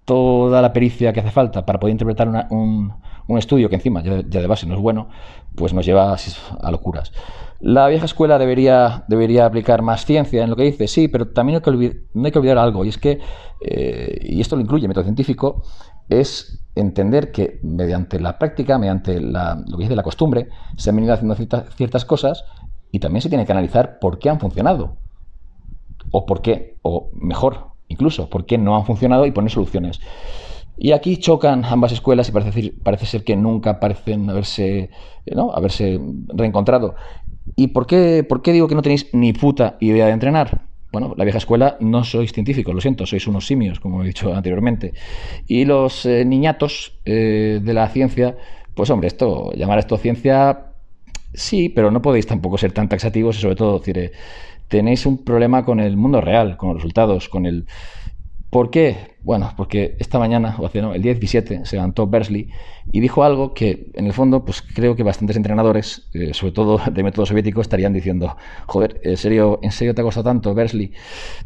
toda 0.06 0.62
la 0.62 0.72
pericia 0.72 1.12
que 1.12 1.20
hace 1.20 1.30
falta 1.30 1.66
para 1.66 1.78
poder 1.78 1.92
interpretar 1.92 2.28
un, 2.50 2.92
un, 3.26 3.38
estudio 3.38 3.68
que 3.68 3.74
encima 3.74 4.02
ya, 4.02 4.22
de 4.22 4.46
base 4.46 4.66
no 4.66 4.74
es 4.74 4.80
bueno, 4.80 5.08
pues 5.54 5.74
nos 5.74 5.84
lleva 5.84 6.14
a, 6.14 6.70
locuras. 6.70 7.12
La 7.58 7.88
vieja 7.88 8.04
escuela 8.04 8.38
debería, 8.38 9.04
debería 9.08 9.46
aplicar 9.46 9.82
más 9.82 10.06
ciencia 10.06 10.44
en 10.44 10.50
lo 10.50 10.56
que 10.56 10.62
dice, 10.62 10.86
sí, 10.86 11.08
pero 11.08 11.28
también 11.28 11.56
hay 11.56 11.62
que 11.62 12.00
no 12.14 12.24
hay 12.24 12.30
que 12.30 12.38
olvidar 12.38 12.58
algo, 12.58 12.84
y 12.84 12.88
es 12.88 12.98
que, 12.98 13.18
eh, 13.60 14.18
y 14.22 14.40
esto 14.40 14.56
lo 14.56 14.62
incluye 14.62 14.84
el 14.84 14.88
método 14.88 15.04
científico, 15.04 15.62
es 16.08 16.64
entender 16.76 17.32
que 17.32 17.58
mediante 17.62 18.20
la 18.20 18.38
práctica, 18.38 18.78
mediante 18.78 19.20
la, 19.20 19.60
lo 19.66 19.76
que 19.76 19.84
dice 19.84 19.96
la 19.96 20.04
costumbre, 20.04 20.50
se 20.76 20.90
han 20.90 20.96
venido 20.96 21.14
haciendo 21.14 21.34
ciertas 21.34 22.04
cosas 22.04 22.44
y 22.92 23.00
también 23.00 23.22
se 23.22 23.28
tiene 23.28 23.44
que 23.44 23.52
analizar 23.52 23.98
por 23.98 24.20
qué 24.20 24.30
han 24.30 24.38
funcionado. 24.38 24.98
O 26.12 26.24
por 26.24 26.40
qué, 26.40 26.76
o 26.82 27.10
mejor, 27.14 27.75
incluso, 27.88 28.28
por 28.28 28.46
qué 28.46 28.58
no 28.58 28.76
han 28.76 28.84
funcionado 28.84 29.26
y 29.26 29.32
poner 29.32 29.50
soluciones. 29.50 30.00
Y 30.78 30.92
aquí 30.92 31.16
chocan 31.16 31.64
ambas 31.64 31.92
escuelas 31.92 32.28
y 32.28 32.32
parece, 32.32 32.74
parece 32.82 33.06
ser 33.06 33.24
que 33.24 33.36
nunca 33.36 33.80
parecen 33.80 34.28
haberse, 34.28 34.90
¿no? 35.34 35.52
haberse 35.52 35.98
reencontrado. 36.28 36.94
¿Y 37.54 37.68
por 37.68 37.86
qué, 37.86 38.24
por 38.28 38.42
qué 38.42 38.52
digo 38.52 38.68
que 38.68 38.74
no 38.74 38.82
tenéis 38.82 39.08
ni 39.12 39.32
puta 39.32 39.76
idea 39.80 40.06
de 40.06 40.12
entrenar? 40.12 40.66
Bueno, 40.92 41.14
la 41.16 41.24
vieja 41.24 41.38
escuela 41.38 41.76
no 41.80 42.04
sois 42.04 42.32
científicos, 42.32 42.74
lo 42.74 42.80
siento, 42.80 43.06
sois 43.06 43.26
unos 43.26 43.46
simios, 43.46 43.80
como 43.80 44.02
he 44.02 44.06
dicho 44.06 44.34
anteriormente. 44.34 44.94
Y 45.46 45.64
los 45.64 46.06
eh, 46.06 46.24
niñatos 46.24 46.98
eh, 47.04 47.60
de 47.62 47.74
la 47.74 47.88
ciencia, 47.88 48.36
pues 48.74 48.90
hombre, 48.90 49.08
esto, 49.08 49.52
llamar 49.52 49.78
esto 49.78 49.96
ciencia, 49.96 50.72
sí, 51.34 51.68
pero 51.68 51.90
no 51.90 52.02
podéis 52.02 52.26
tampoco 52.26 52.56
ser 52.56 52.72
tan 52.72 52.88
taxativos 52.88 53.36
y 53.36 53.40
sobre 53.40 53.56
todo, 53.56 53.78
decir, 53.78 53.98
eh, 53.98 54.12
tenéis 54.68 55.06
un 55.06 55.24
problema 55.24 55.64
con 55.64 55.80
el 55.80 55.96
mundo 55.96 56.20
real, 56.20 56.56
con 56.56 56.70
los 56.70 56.76
resultados, 56.76 57.28
con 57.28 57.46
el 57.46 57.66
¿Por 58.56 58.70
qué? 58.70 59.16
Bueno, 59.22 59.52
porque 59.56 59.96
esta 59.98 60.20
mañana, 60.20 60.56
o 60.58 60.70
no, 60.80 60.94
el 60.94 61.02
día 61.02 61.12
17, 61.12 61.66
se 61.66 61.76
levantó 61.76 62.06
Bersley 62.06 62.48
y 62.92 63.00
dijo 63.00 63.24
algo 63.24 63.52
que, 63.54 63.90
en 63.94 64.06
el 64.06 64.12
fondo, 64.12 64.44
pues 64.44 64.62
creo 64.62 64.94
que 64.94 65.02
bastantes 65.02 65.36
entrenadores, 65.36 66.08
eh, 66.14 66.32
sobre 66.32 66.52
todo 66.52 66.80
de 66.90 67.02
método 67.02 67.26
soviético, 67.26 67.60
estarían 67.60 67.92
diciendo, 67.92 68.36
joder, 68.66 69.00
¿en 69.02 69.16
serio, 69.16 69.58
¿en 69.62 69.72
serio 69.72 69.94
te 69.94 70.00
ha 70.00 70.04
costado 70.04 70.24
tanto, 70.24 70.54
Bersley? 70.54 70.92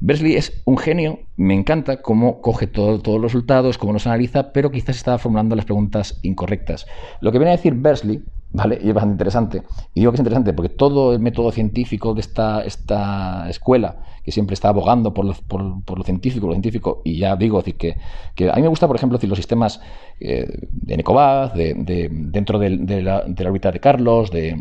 Bersley 0.00 0.36
es 0.36 0.62
un 0.66 0.76
genio, 0.76 1.20
me 1.36 1.54
encanta 1.54 2.02
cómo 2.02 2.42
coge 2.42 2.66
todos 2.66 3.02
los 3.02 3.22
resultados, 3.22 3.78
cómo 3.78 3.94
los 3.94 4.06
analiza, 4.06 4.52
pero 4.52 4.70
quizás 4.70 4.96
estaba 4.96 5.18
formulando 5.18 5.56
las 5.56 5.64
preguntas 5.64 6.20
incorrectas. 6.22 6.86
Lo 7.22 7.32
que 7.32 7.38
viene 7.38 7.54
a 7.54 7.56
decir 7.56 7.74
Bersley 7.74 8.22
¿vale? 8.52 8.78
Y 8.82 8.88
es 8.88 8.94
bastante 8.94 9.14
interesante. 9.14 9.62
Y 9.94 10.00
digo 10.00 10.12
que 10.12 10.16
es 10.16 10.20
interesante 10.20 10.52
porque 10.52 10.70
todo 10.70 11.12
el 11.12 11.20
método 11.20 11.52
científico 11.52 12.14
de 12.14 12.20
esta, 12.20 12.62
esta 12.64 13.48
escuela, 13.48 13.96
que 14.24 14.32
siempre 14.32 14.54
está 14.54 14.68
abogando 14.68 15.14
por 15.14 15.24
lo, 15.24 15.34
por, 15.34 15.98
lo 15.98 16.04
científico, 16.04 16.46
lo 16.46 16.52
científico, 16.52 17.02
y 17.04 17.18
ya 17.18 17.36
digo, 17.36 17.58
decir, 17.58 17.76
que, 17.76 17.96
que, 18.34 18.50
a 18.50 18.54
mí 18.54 18.62
me 18.62 18.68
gusta, 18.68 18.86
por 18.86 18.96
ejemplo, 18.96 19.18
decir, 19.18 19.28
los 19.28 19.38
sistemas 19.38 19.80
eh, 20.20 20.46
de 20.70 20.96
Necobaz, 20.96 21.54
de, 21.54 21.74
de, 21.74 22.08
dentro 22.10 22.58
de, 22.58 22.70
la, 23.02 23.22
de, 23.26 23.44
la, 23.44 23.50
órbita 23.50 23.70
de 23.70 23.80
Carlos, 23.80 24.30
de, 24.30 24.54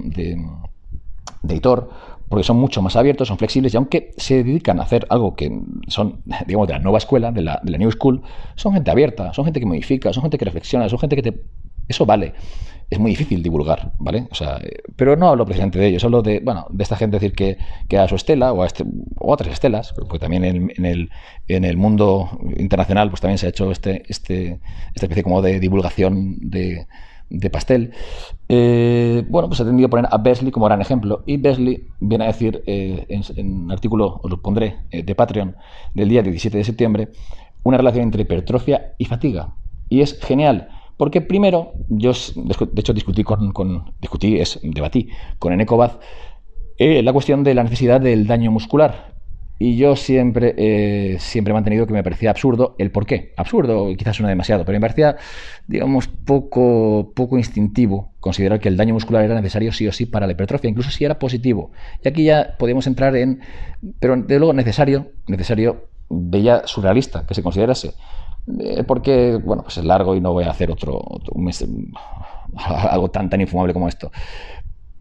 de, 1.43 1.55
Hitor, 1.55 1.89
porque 2.29 2.43
son 2.43 2.57
mucho 2.57 2.81
más 2.81 2.95
abiertos, 2.95 3.27
son 3.27 3.37
flexibles, 3.37 3.73
y 3.73 3.77
aunque 3.77 4.11
se 4.17 4.43
dedican 4.43 4.79
a 4.79 4.83
hacer 4.83 5.07
algo 5.09 5.35
que 5.35 5.51
son, 5.87 6.21
digamos, 6.47 6.67
de 6.67 6.75
la 6.75 6.79
nueva 6.79 6.99
escuela, 6.99 7.31
de 7.31 7.41
la, 7.41 7.59
de 7.63 7.71
la 7.71 7.77
New 7.77 7.91
School, 7.91 8.21
son 8.55 8.73
gente 8.73 8.91
abierta, 8.91 9.33
son 9.33 9.45
gente 9.45 9.59
que 9.59 9.65
modifica, 9.65 10.13
son 10.13 10.23
gente 10.23 10.37
que 10.37 10.45
reflexiona, 10.45 10.87
son 10.87 10.99
gente 10.99 11.15
que 11.15 11.23
te... 11.23 11.41
Eso 11.87 12.05
vale 12.05 12.33
es 12.89 12.99
muy 12.99 13.11
difícil 13.11 13.43
divulgar, 13.43 13.93
¿vale? 13.99 14.27
O 14.31 14.35
sea, 14.35 14.57
eh, 14.57 14.81
pero 14.95 15.15
no 15.15 15.29
hablo 15.29 15.45
precisamente 15.45 15.79
de 15.79 15.87
ellos, 15.87 16.03
hablo 16.03 16.21
de, 16.21 16.39
bueno, 16.39 16.65
de 16.71 16.83
esta 16.83 16.95
gente 16.95 17.17
decir 17.17 17.33
que, 17.33 17.57
que 17.87 17.97
a 17.97 18.07
su 18.07 18.15
estela 18.15 18.51
o 18.51 18.63
a, 18.63 18.65
este, 18.65 18.83
o 19.17 19.31
otras 19.31 19.51
estelas, 19.53 19.93
porque 19.93 20.17
también 20.17 20.43
en, 20.43 20.85
el, 20.85 21.11
en 21.47 21.65
el 21.65 21.77
mundo 21.77 22.29
internacional 22.57 23.09
pues 23.09 23.21
también 23.21 23.37
se 23.37 23.45
ha 23.45 23.49
hecho 23.49 23.71
este, 23.71 24.03
este, 24.07 24.59
esta 24.95 25.05
especie 25.05 25.23
como 25.23 25.41
de 25.43 25.59
divulgación 25.59 26.37
de, 26.49 26.87
de 27.29 27.49
pastel. 27.51 27.91
Eh, 28.47 29.23
bueno, 29.29 29.49
pues 29.49 29.59
he 29.59 29.65
tenido 29.65 29.85
a 29.85 29.89
poner 29.91 30.07
a 30.09 30.17
Besley 30.17 30.51
como 30.51 30.65
gran 30.65 30.81
ejemplo. 30.81 31.23
Y 31.27 31.37
Besley 31.37 31.85
viene 31.99 32.23
a 32.23 32.27
decir 32.27 32.63
eh, 32.65 33.05
en, 33.07 33.21
en, 33.35 33.63
un 33.65 33.71
artículo, 33.71 34.19
os 34.23 34.31
lo 34.31 34.41
pondré, 34.41 34.77
de 34.91 35.13
Patreon, 35.15 35.55
del 35.93 36.09
día 36.09 36.23
17 36.23 36.57
de 36.57 36.63
septiembre, 36.63 37.09
una 37.61 37.77
relación 37.77 38.05
entre 38.05 38.23
hipertrofia 38.23 38.95
y 38.97 39.05
fatiga. 39.05 39.53
Y 39.89 40.01
es 40.01 40.19
genial 40.19 40.69
porque 40.99 41.21
primero, 41.21 41.71
yo 41.87 42.11
de 42.11 42.81
hecho 42.81 42.93
discutí 42.93 43.23
con, 43.23 43.93
discutí, 44.01 44.37
es, 44.37 44.59
debatí 44.61 45.07
con 45.39 45.53
Eneco 45.53 45.81
eh, 46.77 47.01
la 47.01 47.13
cuestión 47.13 47.41
de 47.41 47.53
la 47.53 47.63
necesidad 47.63 48.01
del 48.01 48.27
daño 48.27 48.51
muscular. 48.51 49.15
Y 49.57 49.77
yo 49.77 49.95
siempre, 49.95 50.55
eh, 50.57 51.15
siempre 51.19 51.51
he 51.51 51.53
mantenido 51.53 51.87
que 51.87 51.93
me 51.93 52.03
parecía 52.03 52.31
absurdo 52.31 52.75
el 52.79 52.91
por 52.91 53.05
qué. 53.05 53.31
Absurdo, 53.37 53.95
quizás 53.95 54.17
suena 54.17 54.27
demasiado, 54.27 54.65
pero 54.65 54.75
me 54.75 54.81
parecía, 54.81 55.15
digamos, 55.67 56.09
poco, 56.09 57.13
poco 57.15 57.37
instintivo 57.37 58.11
considerar 58.19 58.59
que 58.59 58.67
el 58.67 58.75
daño 58.75 58.93
muscular 58.93 59.23
era 59.23 59.35
necesario 59.35 59.71
sí 59.71 59.87
o 59.87 59.93
sí 59.93 60.05
para 60.05 60.27
la 60.27 60.33
hipertrofia, 60.33 60.69
incluso 60.69 60.91
si 60.91 61.05
era 61.05 61.17
positivo. 61.17 61.71
Y 62.03 62.09
aquí 62.09 62.25
ya 62.25 62.57
podemos 62.59 62.87
entrar 62.87 63.15
en, 63.15 63.39
pero 64.01 64.17
de 64.17 64.37
luego 64.37 64.51
necesario, 64.51 65.13
necesario, 65.27 65.87
veía 66.09 66.67
surrealista 66.67 67.25
que 67.25 67.35
se 67.35 67.41
considerase 67.41 67.93
eh, 68.59 68.83
porque, 68.83 69.39
bueno, 69.43 69.63
pues 69.63 69.77
es 69.77 69.85
largo 69.85 70.15
y 70.15 70.21
no 70.21 70.33
voy 70.33 70.45
a 70.45 70.51
hacer 70.51 70.71
otro, 70.71 71.01
algo 72.55 73.11
tan, 73.11 73.29
tan 73.29 73.41
infumable 73.41 73.73
como 73.73 73.87
esto. 73.87 74.11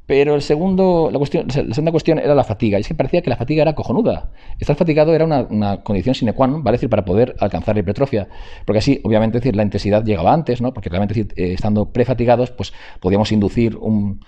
Pero 0.06 0.34
el 0.34 0.40
segundo, 0.40 1.10
la, 1.12 1.18
cuestión, 1.18 1.48
la 1.48 1.74
segunda 1.74 1.90
cuestión 1.90 2.18
era 2.18 2.34
la 2.34 2.42
fatiga. 2.42 2.78
Y 2.78 2.80
es 2.80 2.88
que 2.88 2.94
parecía 2.94 3.20
que 3.20 3.28
la 3.28 3.36
fatiga 3.36 3.60
era 3.60 3.74
cojonuda. 3.74 4.30
Estar 4.58 4.74
fatigado 4.74 5.14
era 5.14 5.26
una, 5.26 5.82
condición 5.82 6.14
sine 6.14 6.32
qua 6.32 6.46
non, 6.46 6.64
¿vale? 6.64 6.76
decir, 6.76 6.88
para 6.88 7.04
poder 7.04 7.36
alcanzar 7.38 7.76
la 7.76 7.80
hipertrofia. 7.80 8.26
Porque 8.64 8.78
así, 8.78 9.02
obviamente, 9.04 9.36
decir, 9.36 9.54
la 9.54 9.64
intensidad 9.64 10.02
llegaba 10.02 10.32
antes, 10.32 10.62
¿no? 10.62 10.72
Porque 10.72 10.88
realmente, 10.88 11.20
eh, 11.20 11.52
estando 11.52 11.92
prefatigados, 11.92 12.50
pues 12.52 12.72
podíamos 13.00 13.32
inducir 13.32 13.76
un, 13.76 14.24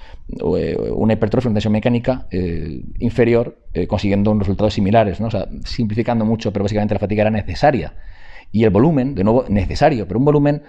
eh, 0.59 0.77
una 0.95 1.15
hipertrofia, 1.15 1.49
una 1.49 1.55
tensión 1.55 1.73
mecánica 1.73 2.27
inferior, 2.99 3.57
consiguiendo 3.89 4.33
unos 4.33 4.47
resultados 4.47 4.75
similares, 4.75 5.19
¿no? 5.19 5.29
O 5.29 5.31
sea, 5.31 5.49
simplificando 5.65 6.27
mucho, 6.27 6.53
pero 6.53 6.65
básicamente 6.65 6.93
la 6.93 7.01
fatiga 7.01 7.23
era 7.23 7.31
necesaria 7.31 7.95
y 8.53 8.65
el 8.65 8.71
volumen, 8.71 9.15
de 9.15 9.25
nuevo, 9.25 9.45
necesario, 9.49 10.07
pero 10.07 10.19
un 10.19 10.25
volumen 10.25 10.63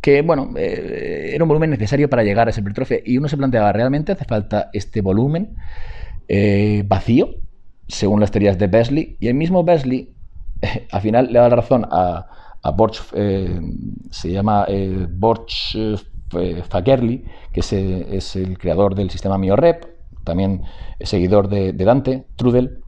que, 0.00 0.22
bueno, 0.22 0.50
eh, 0.56 1.32
era 1.34 1.44
un 1.44 1.48
volumen 1.48 1.70
necesario 1.70 2.08
para 2.08 2.22
llegar 2.22 2.46
a 2.46 2.50
esa 2.50 2.60
hipertrofia. 2.60 2.98
Y 3.04 3.18
uno 3.18 3.28
se 3.28 3.36
planteaba, 3.36 3.72
¿realmente 3.72 4.12
hace 4.12 4.24
falta 4.24 4.70
este 4.72 5.00
volumen 5.00 5.56
eh, 6.28 6.84
vacío? 6.86 7.30
Según 7.88 8.20
las 8.20 8.30
teorías 8.30 8.58
de 8.58 8.66
Besley. 8.66 9.16
Y 9.20 9.28
el 9.28 9.34
mismo 9.34 9.64
Besley, 9.64 10.14
al 10.90 11.00
final, 11.00 11.32
le 11.32 11.38
da 11.38 11.48
la 11.48 11.56
razón 11.56 11.86
a, 11.90 12.26
a 12.62 12.70
Borch, 12.70 13.02
eh, 13.14 13.60
se 14.10 14.30
llama 14.30 14.66
Borch 15.10 15.76
Fagerli, 16.68 17.24
que 17.52 17.60
es, 17.60 18.36
el 18.36 18.58
creador 18.58 18.94
del 18.94 19.10
sistema 19.10 19.38
MioRep, 19.38 19.84
también 20.24 20.62
seguidor 21.00 21.48
de, 21.48 21.72
Dante, 21.72 22.26
Trudel, 22.36 22.80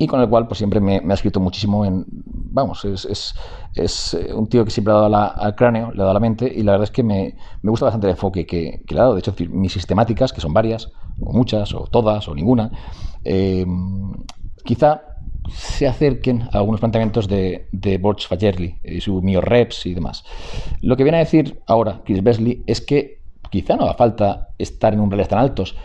y 0.00 0.06
con 0.06 0.18
el 0.22 0.30
cual 0.30 0.48
pues 0.48 0.56
siempre 0.56 0.80
me, 0.80 1.02
me 1.02 1.12
ha 1.12 1.14
escrito 1.14 1.40
muchísimo 1.40 1.84
en... 1.84 2.06
Vamos, 2.52 2.86
es, 2.86 3.04
es, 3.04 3.34
es, 3.74 4.14
eh, 4.14 4.32
un 4.32 4.48
tío 4.48 4.64
que 4.64 4.70
siempre 4.70 4.92
ha 4.92 4.96
dado 4.96 5.08
la, 5.10 5.26
al 5.26 5.54
cráneo, 5.54 5.92
le 5.92 5.96
ha 5.96 6.04
dado 6.04 6.12
a 6.12 6.14
la 6.14 6.20
mente 6.20 6.50
y 6.52 6.62
la 6.62 6.72
verdad 6.72 6.84
es 6.84 6.90
que 6.90 7.02
me, 7.02 7.36
me 7.60 7.70
gusta 7.70 7.84
bastante 7.84 8.06
el 8.06 8.12
enfoque 8.12 8.46
que, 8.46 8.82
que, 8.86 8.94
le 8.94 9.00
ha 9.00 9.02
dado. 9.02 9.14
De 9.14 9.18
hecho, 9.18 9.34
mis 9.50 9.74
sistemáticas, 9.74 10.32
que 10.32 10.40
son 10.40 10.54
varias, 10.54 10.90
o 11.20 11.34
muchas, 11.34 11.74
o 11.74 11.80
todas, 11.80 12.26
o 12.28 12.34
ninguna, 12.34 12.70
eh, 13.24 13.66
quizá 14.64 15.02
se 15.50 15.86
acerquen 15.86 16.44
a 16.50 16.58
algunos 16.58 16.80
planteamientos 16.80 17.28
de, 17.28 17.68
de 17.70 17.98
Borch 17.98 18.26
Fajerli 18.26 18.78
eh, 18.82 18.94
y 18.94 19.00
su 19.02 19.20
Mio 19.20 19.42
Reps 19.42 19.84
y 19.84 19.92
demás. 19.92 20.24
Lo 20.80 20.96
que 20.96 21.02
viene 21.02 21.18
a 21.18 21.20
decir 21.20 21.60
ahora 21.66 22.00
Chris 22.06 22.22
Besley 22.22 22.64
es 22.66 22.80
que 22.80 23.20
quizá 23.50 23.76
no 23.76 23.82
haga 23.82 23.94
falta 23.94 24.48
estar 24.56 24.94
en 24.94 25.00
umbrales 25.00 25.28
tan 25.28 25.40
altos. 25.40 25.76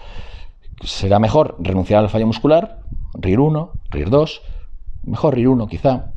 Será 0.86 1.19
mejor 1.19 1.58
renunciar 1.60 2.01
al 2.01 2.10
fallo 2.10 2.28
muscular, 2.28 2.80
RIR1, 3.13 3.71
mejor 3.95 4.08
ir 4.08 4.10
dos, 4.10 4.41
mejor 5.03 5.38
ir 5.38 5.47
uno 5.47 5.67
quizá, 5.67 6.13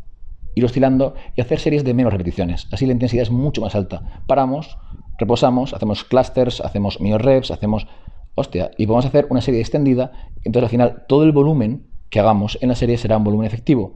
ir 0.55 0.65
oscilando 0.65 1.15
y 1.37 1.41
hacer 1.41 1.61
series 1.61 1.85
de 1.85 1.95
menos 1.95 2.13
repeticiones. 2.13 2.67
Así 2.73 2.87
la 2.87 2.93
intensidad 2.93 3.23
es 3.23 3.31
mucho 3.31 3.61
más 3.61 3.75
alta. 3.75 4.23
Paramos, 4.27 4.79
reposamos, 5.19 5.73
hacemos 5.75 6.05
clusters, 6.05 6.61
hacemos 6.61 7.01
mini 7.01 7.17
reps, 7.17 7.51
hacemos... 7.51 7.87
Hostia, 8.35 8.71
y 8.79 8.87
vamos 8.87 9.05
a 9.05 9.09
hacer 9.09 9.27
una 9.31 9.41
serie 9.41 9.61
extendida, 9.61 10.13
entonces 10.45 10.63
al 10.65 10.71
final 10.71 11.05
todo 11.09 11.25
el 11.25 11.33
volumen 11.33 11.89
que 12.09 12.21
hagamos 12.21 12.57
en 12.61 12.69
la 12.69 12.77
serie 12.77 12.97
será 12.97 13.17
un 13.17 13.25
volumen 13.25 13.47
efectivo. 13.47 13.95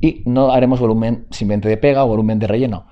Y 0.00 0.22
no 0.24 0.50
haremos 0.50 0.80
volumen 0.80 1.26
simplemente 1.30 1.68
de 1.68 1.76
pega 1.76 2.04
o 2.04 2.08
volumen 2.08 2.38
de 2.38 2.46
relleno. 2.46 2.86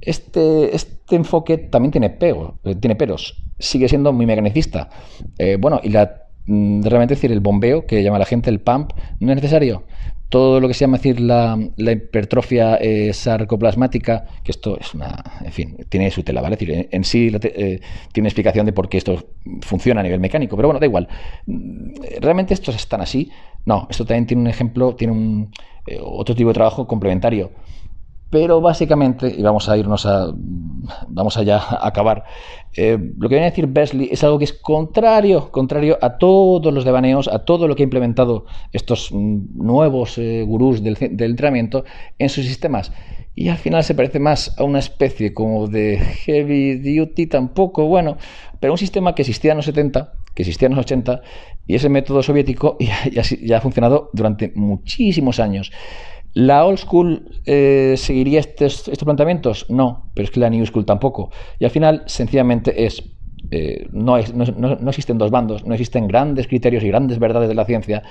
Este, 0.00 0.74
este, 0.74 1.14
enfoque 1.14 1.56
también 1.56 1.92
tiene, 1.92 2.10
pego, 2.10 2.58
eh, 2.64 2.74
tiene 2.74 2.96
peros. 2.96 3.44
Sigue 3.60 3.88
siendo 3.88 4.12
muy 4.12 4.26
mecanicista. 4.26 4.90
Eh, 5.38 5.56
bueno, 5.58 5.80
y 5.84 5.90
la 5.90 6.27
mm, 6.48 6.82
realmente 6.82 7.14
decir 7.14 7.30
el 7.30 7.40
bombeo, 7.40 7.86
que 7.86 8.02
llama 8.02 8.18
la 8.18 8.26
gente 8.26 8.50
el 8.50 8.60
pump, 8.60 8.92
no 9.20 9.30
es 9.30 9.36
necesario 9.36 9.84
todo 10.28 10.60
lo 10.60 10.68
que 10.68 10.74
se 10.74 10.80
llama 10.80 10.98
decir 10.98 11.20
la, 11.20 11.58
hipertrofia 11.76 12.76
eh, 12.76 13.12
sarcoplasmática, 13.12 14.26
que 14.44 14.52
esto 14.52 14.78
es 14.78 14.92
una, 14.94 15.24
en 15.42 15.52
fin, 15.52 15.76
tiene 15.88 16.10
su 16.10 16.22
tela, 16.22 16.42
¿vale? 16.42 16.56
decir, 16.56 16.88
en, 16.90 17.04
sí 17.04 17.30
eh, 17.42 17.80
tiene 18.12 18.28
explicación 18.28 18.66
de 18.66 18.72
por 18.72 18.88
qué 18.88 18.98
esto 18.98 19.26
funciona 19.62 20.00
a 20.00 20.04
nivel 20.04 20.20
mecánico, 20.20 20.56
pero 20.56 20.68
bueno, 20.68 20.80
da 20.80 20.86
igual. 20.86 21.08
Mm, 21.46 21.92
¿Realmente 22.20 22.52
estos 22.52 22.76
están 22.76 23.00
así? 23.00 23.30
No, 23.64 23.86
esto 23.90 24.04
también 24.04 24.26
tiene 24.26 24.42
un 24.42 24.48
ejemplo, 24.48 24.94
tiene 24.94 25.12
un, 25.14 25.50
eh, 25.86 25.98
otro 26.02 26.34
tipo 26.34 26.48
de 26.50 26.54
trabajo 26.54 26.86
complementario. 26.86 27.50
Pero 28.30 28.60
básicamente, 28.60 29.34
y 29.36 29.42
vamos 29.42 29.68
a 29.68 29.76
irnos 29.76 30.04
a. 30.04 30.32
Vamos 31.08 31.36
allá 31.36 31.58
a 31.58 31.86
acabar. 31.86 32.24
Eh, 32.76 32.98
lo 33.18 33.28
que 33.28 33.34
viene 33.34 33.46
a 33.46 33.50
decir 33.50 33.66
Besley 33.66 34.08
es 34.12 34.22
algo 34.22 34.38
que 34.38 34.44
es 34.44 34.52
contrario, 34.52 35.50
contrario 35.50 35.98
a 36.02 36.18
todos 36.18 36.72
los 36.72 36.84
devaneos, 36.84 37.26
a 37.28 37.40
todo 37.40 37.66
lo 37.66 37.74
que 37.74 37.82
ha 37.82 37.84
implementado 37.84 38.44
estos 38.72 39.10
mm, 39.12 39.56
nuevos 39.56 40.18
eh, 40.18 40.44
gurús 40.46 40.82
del, 40.82 40.96
entrenamiento 41.00 41.84
en 42.18 42.28
sus 42.28 42.44
sistemas. 42.44 42.92
Y 43.34 43.48
al 43.48 43.56
final 43.56 43.82
se 43.84 43.94
parece 43.94 44.18
más 44.18 44.58
a 44.58 44.64
una 44.64 44.80
especie 44.80 45.32
como 45.32 45.66
de 45.66 45.98
heavy 45.98 46.76
duty, 46.76 47.26
tampoco, 47.26 47.86
bueno, 47.86 48.16
pero 48.60 48.72
un 48.72 48.78
sistema 48.78 49.14
que 49.14 49.22
existía 49.22 49.52
en 49.52 49.58
los 49.58 49.66
70, 49.66 50.12
que 50.34 50.42
existía 50.42 50.66
en 50.66 50.74
los 50.74 50.84
80, 50.84 51.22
y 51.66 51.74
ese 51.76 51.88
método 51.88 52.22
soviético 52.22 52.76
ya, 53.12 53.22
ya 53.22 53.56
ha 53.56 53.60
funcionado 53.60 54.10
durante 54.12 54.52
muchísimos 54.54 55.40
años. 55.40 55.72
¿La 56.34 56.64
old 56.64 56.78
school 56.78 57.40
eh, 57.46 57.94
seguiría 57.96 58.40
estos, 58.40 58.90
planteamientos? 59.04 59.66
No, 59.68 60.10
pero 60.14 60.24
es 60.24 60.30
que 60.30 60.40
la 60.40 60.50
new 60.50 60.64
school 60.66 60.84
tampoco. 60.84 61.30
Y 61.58 61.64
al 61.64 61.70
final, 61.70 62.02
sencillamente 62.06 62.84
es 62.84 63.02
eh, 63.50 63.88
no, 63.92 64.18
existen 64.18 65.16
dos 65.16 65.30
bandos, 65.30 65.64
no 65.64 65.72
existen 65.72 66.06
grandes 66.06 66.46
criterios 66.48 66.84
y 66.84 66.88
grandes 66.88 67.18
verdades 67.18 67.48
de 67.48 67.54
la 67.54 67.64
ciencia. 67.64 68.02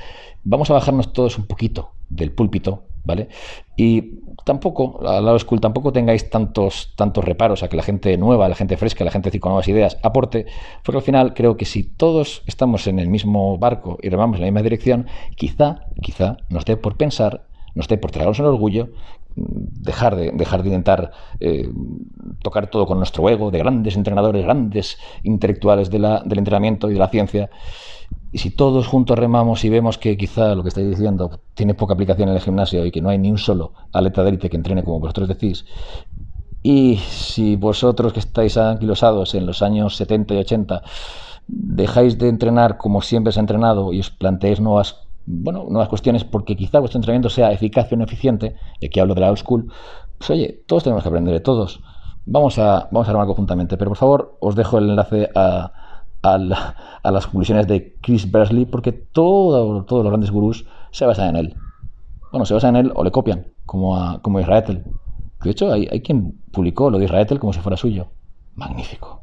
Vamos 0.43 0.69
a 0.71 0.73
bajarnos 0.73 1.13
todos 1.13 1.37
un 1.37 1.45
poquito 1.45 1.91
del 2.09 2.31
púlpito, 2.31 2.83
¿vale? 3.03 3.29
Y 3.75 4.19
tampoco, 4.45 5.07
a 5.07 5.21
la 5.21 5.37
school, 5.37 5.59
tampoco 5.59 5.91
tengáis 5.91 6.29
tantos, 6.29 6.93
tantos 6.95 7.23
reparos 7.23 7.61
a 7.61 7.67
que 7.67 7.75
la 7.75 7.83
gente 7.83 8.17
nueva, 8.17 8.49
la 8.49 8.55
gente 8.55 8.77
fresca, 8.77 9.03
la 9.03 9.11
gente 9.11 9.39
con 9.39 9.51
nuevas 9.51 9.67
ideas 9.67 9.97
aporte, 10.01 10.45
porque 10.83 10.97
al 10.97 11.03
final 11.03 11.33
creo 11.33 11.57
que 11.57 11.65
si 11.65 11.83
todos 11.83 12.43
estamos 12.47 12.87
en 12.87 12.97
el 12.97 13.09
mismo 13.09 13.57
barco 13.57 13.97
y 14.01 14.09
remamos 14.09 14.37
en 14.37 14.41
la 14.41 14.47
misma 14.47 14.63
dirección, 14.63 15.07
quizá, 15.35 15.81
quizá 16.01 16.37
nos 16.49 16.65
dé 16.65 16.77
por 16.77 16.97
pensar 16.97 17.45
no 17.77 17.81
esté 17.81 17.99
por 17.99 18.09
tragarnos 18.09 18.39
el 18.39 18.47
orgullo, 18.47 18.89
dejar 19.35 20.15
de, 20.15 20.31
dejar 20.31 20.63
de 20.63 20.69
intentar 20.69 21.11
eh, 21.39 21.69
tocar 22.41 22.71
todo 22.71 22.87
con 22.87 22.97
nuestro 22.97 23.29
ego, 23.29 23.51
de 23.51 23.59
grandes 23.59 23.95
entrenadores, 23.95 24.43
grandes 24.43 24.97
intelectuales 25.21 25.91
del 25.91 26.03
entrenamiento 26.39 26.89
y 26.89 26.93
de 26.93 26.99
la 26.99 27.07
ciencia. 27.09 27.51
Y 28.31 28.39
si 28.39 28.49
todos 28.49 28.87
juntos 28.87 29.19
remamos 29.19 29.63
y 29.63 29.69
vemos 29.69 29.99
que 29.99 30.17
quizá 30.17 30.55
lo 30.55 30.63
que 30.63 30.69
estáis 30.69 30.89
diciendo 30.89 31.39
tiene 31.53 31.75
poca 31.75 31.93
aplicación 31.93 32.29
en 32.29 32.35
el 32.35 32.41
gimnasio 32.41 32.83
y 32.83 32.89
que 32.89 32.99
no 32.99 33.09
hay 33.09 33.19
ni 33.19 33.29
un 33.29 33.37
solo 33.37 33.73
atleta 33.93 34.23
de 34.23 34.29
élite 34.29 34.49
que 34.49 34.57
entrene 34.57 34.83
como 34.83 34.99
vosotros 34.99 35.27
decís, 35.27 35.63
y 36.63 36.95
si 36.95 37.57
vosotros 37.57 38.11
que 38.11 38.19
estáis 38.19 38.57
anquilosados 38.57 39.35
en 39.35 39.45
los 39.45 39.61
años 39.61 39.95
70 39.97 40.33
y 40.33 40.37
80 40.37 40.81
dejáis 41.47 42.17
de 42.17 42.27
entrenar 42.27 42.77
como 42.77 43.03
siempre 43.03 43.31
se 43.31 43.39
ha 43.39 43.41
entrenado 43.41 43.93
y 43.93 43.99
os 43.99 44.09
planteáis 44.09 44.59
nuevas 44.59 45.06
bueno, 45.27 45.65
nuevas 45.69 45.89
cuestiones 45.89 46.23
porque 46.23 46.55
quizá 46.55 46.79
vuestro 46.79 46.97
entrenamiento 46.99 47.29
sea 47.29 47.51
eficaz 47.51 47.91
o 47.91 47.97
no 47.97 48.05
eficiente, 48.05 48.55
y 48.79 48.87
aquí 48.87 48.99
hablo 48.99 49.13
de 49.13 49.21
la 49.21 49.29
old 49.29 49.37
school, 49.37 49.71
pues 50.17 50.29
oye, 50.29 50.63
todos 50.65 50.83
tenemos 50.83 51.03
que 51.03 51.09
aprender 51.09 51.33
de 51.33 51.41
todos. 51.41 51.81
Vamos 52.25 52.57
a, 52.57 52.87
vamos 52.91 53.07
a 53.07 53.11
armar 53.11 53.27
conjuntamente, 53.27 53.77
pero 53.77 53.91
por 53.91 53.97
favor 53.97 54.37
os 54.39 54.55
dejo 54.55 54.77
el 54.77 54.89
enlace 54.89 55.29
a, 55.35 55.73
las 56.23 57.25
conclusiones 57.27 57.67
de 57.67 57.95
Chris 58.01 58.29
Bersley 58.29 58.65
porque 58.65 58.91
todo, 58.91 59.83
todos 59.85 60.03
los 60.03 60.11
grandes 60.11 60.31
gurús 60.31 60.65
se 60.91 61.05
basan 61.05 61.29
en 61.29 61.35
él. 61.35 61.55
Bueno, 62.31 62.45
se 62.45 62.53
basan 62.53 62.75
en 62.75 62.87
él 62.87 62.91
o 62.95 63.03
le 63.03 63.11
copian, 63.11 63.47
como 63.65 63.95
a 63.97 64.21
como 64.21 64.39
Israel. 64.39 64.83
De 65.43 65.51
hecho, 65.51 65.71
hay, 65.71 65.87
hay 65.91 66.01
quien 66.01 66.39
publicó 66.51 66.89
lo 66.89 66.97
de 66.97 67.05
Israel 67.05 67.39
como 67.39 67.53
si 67.53 67.59
fuera 67.59 67.77
suyo. 67.77 68.07
Magnífico. 68.55 69.16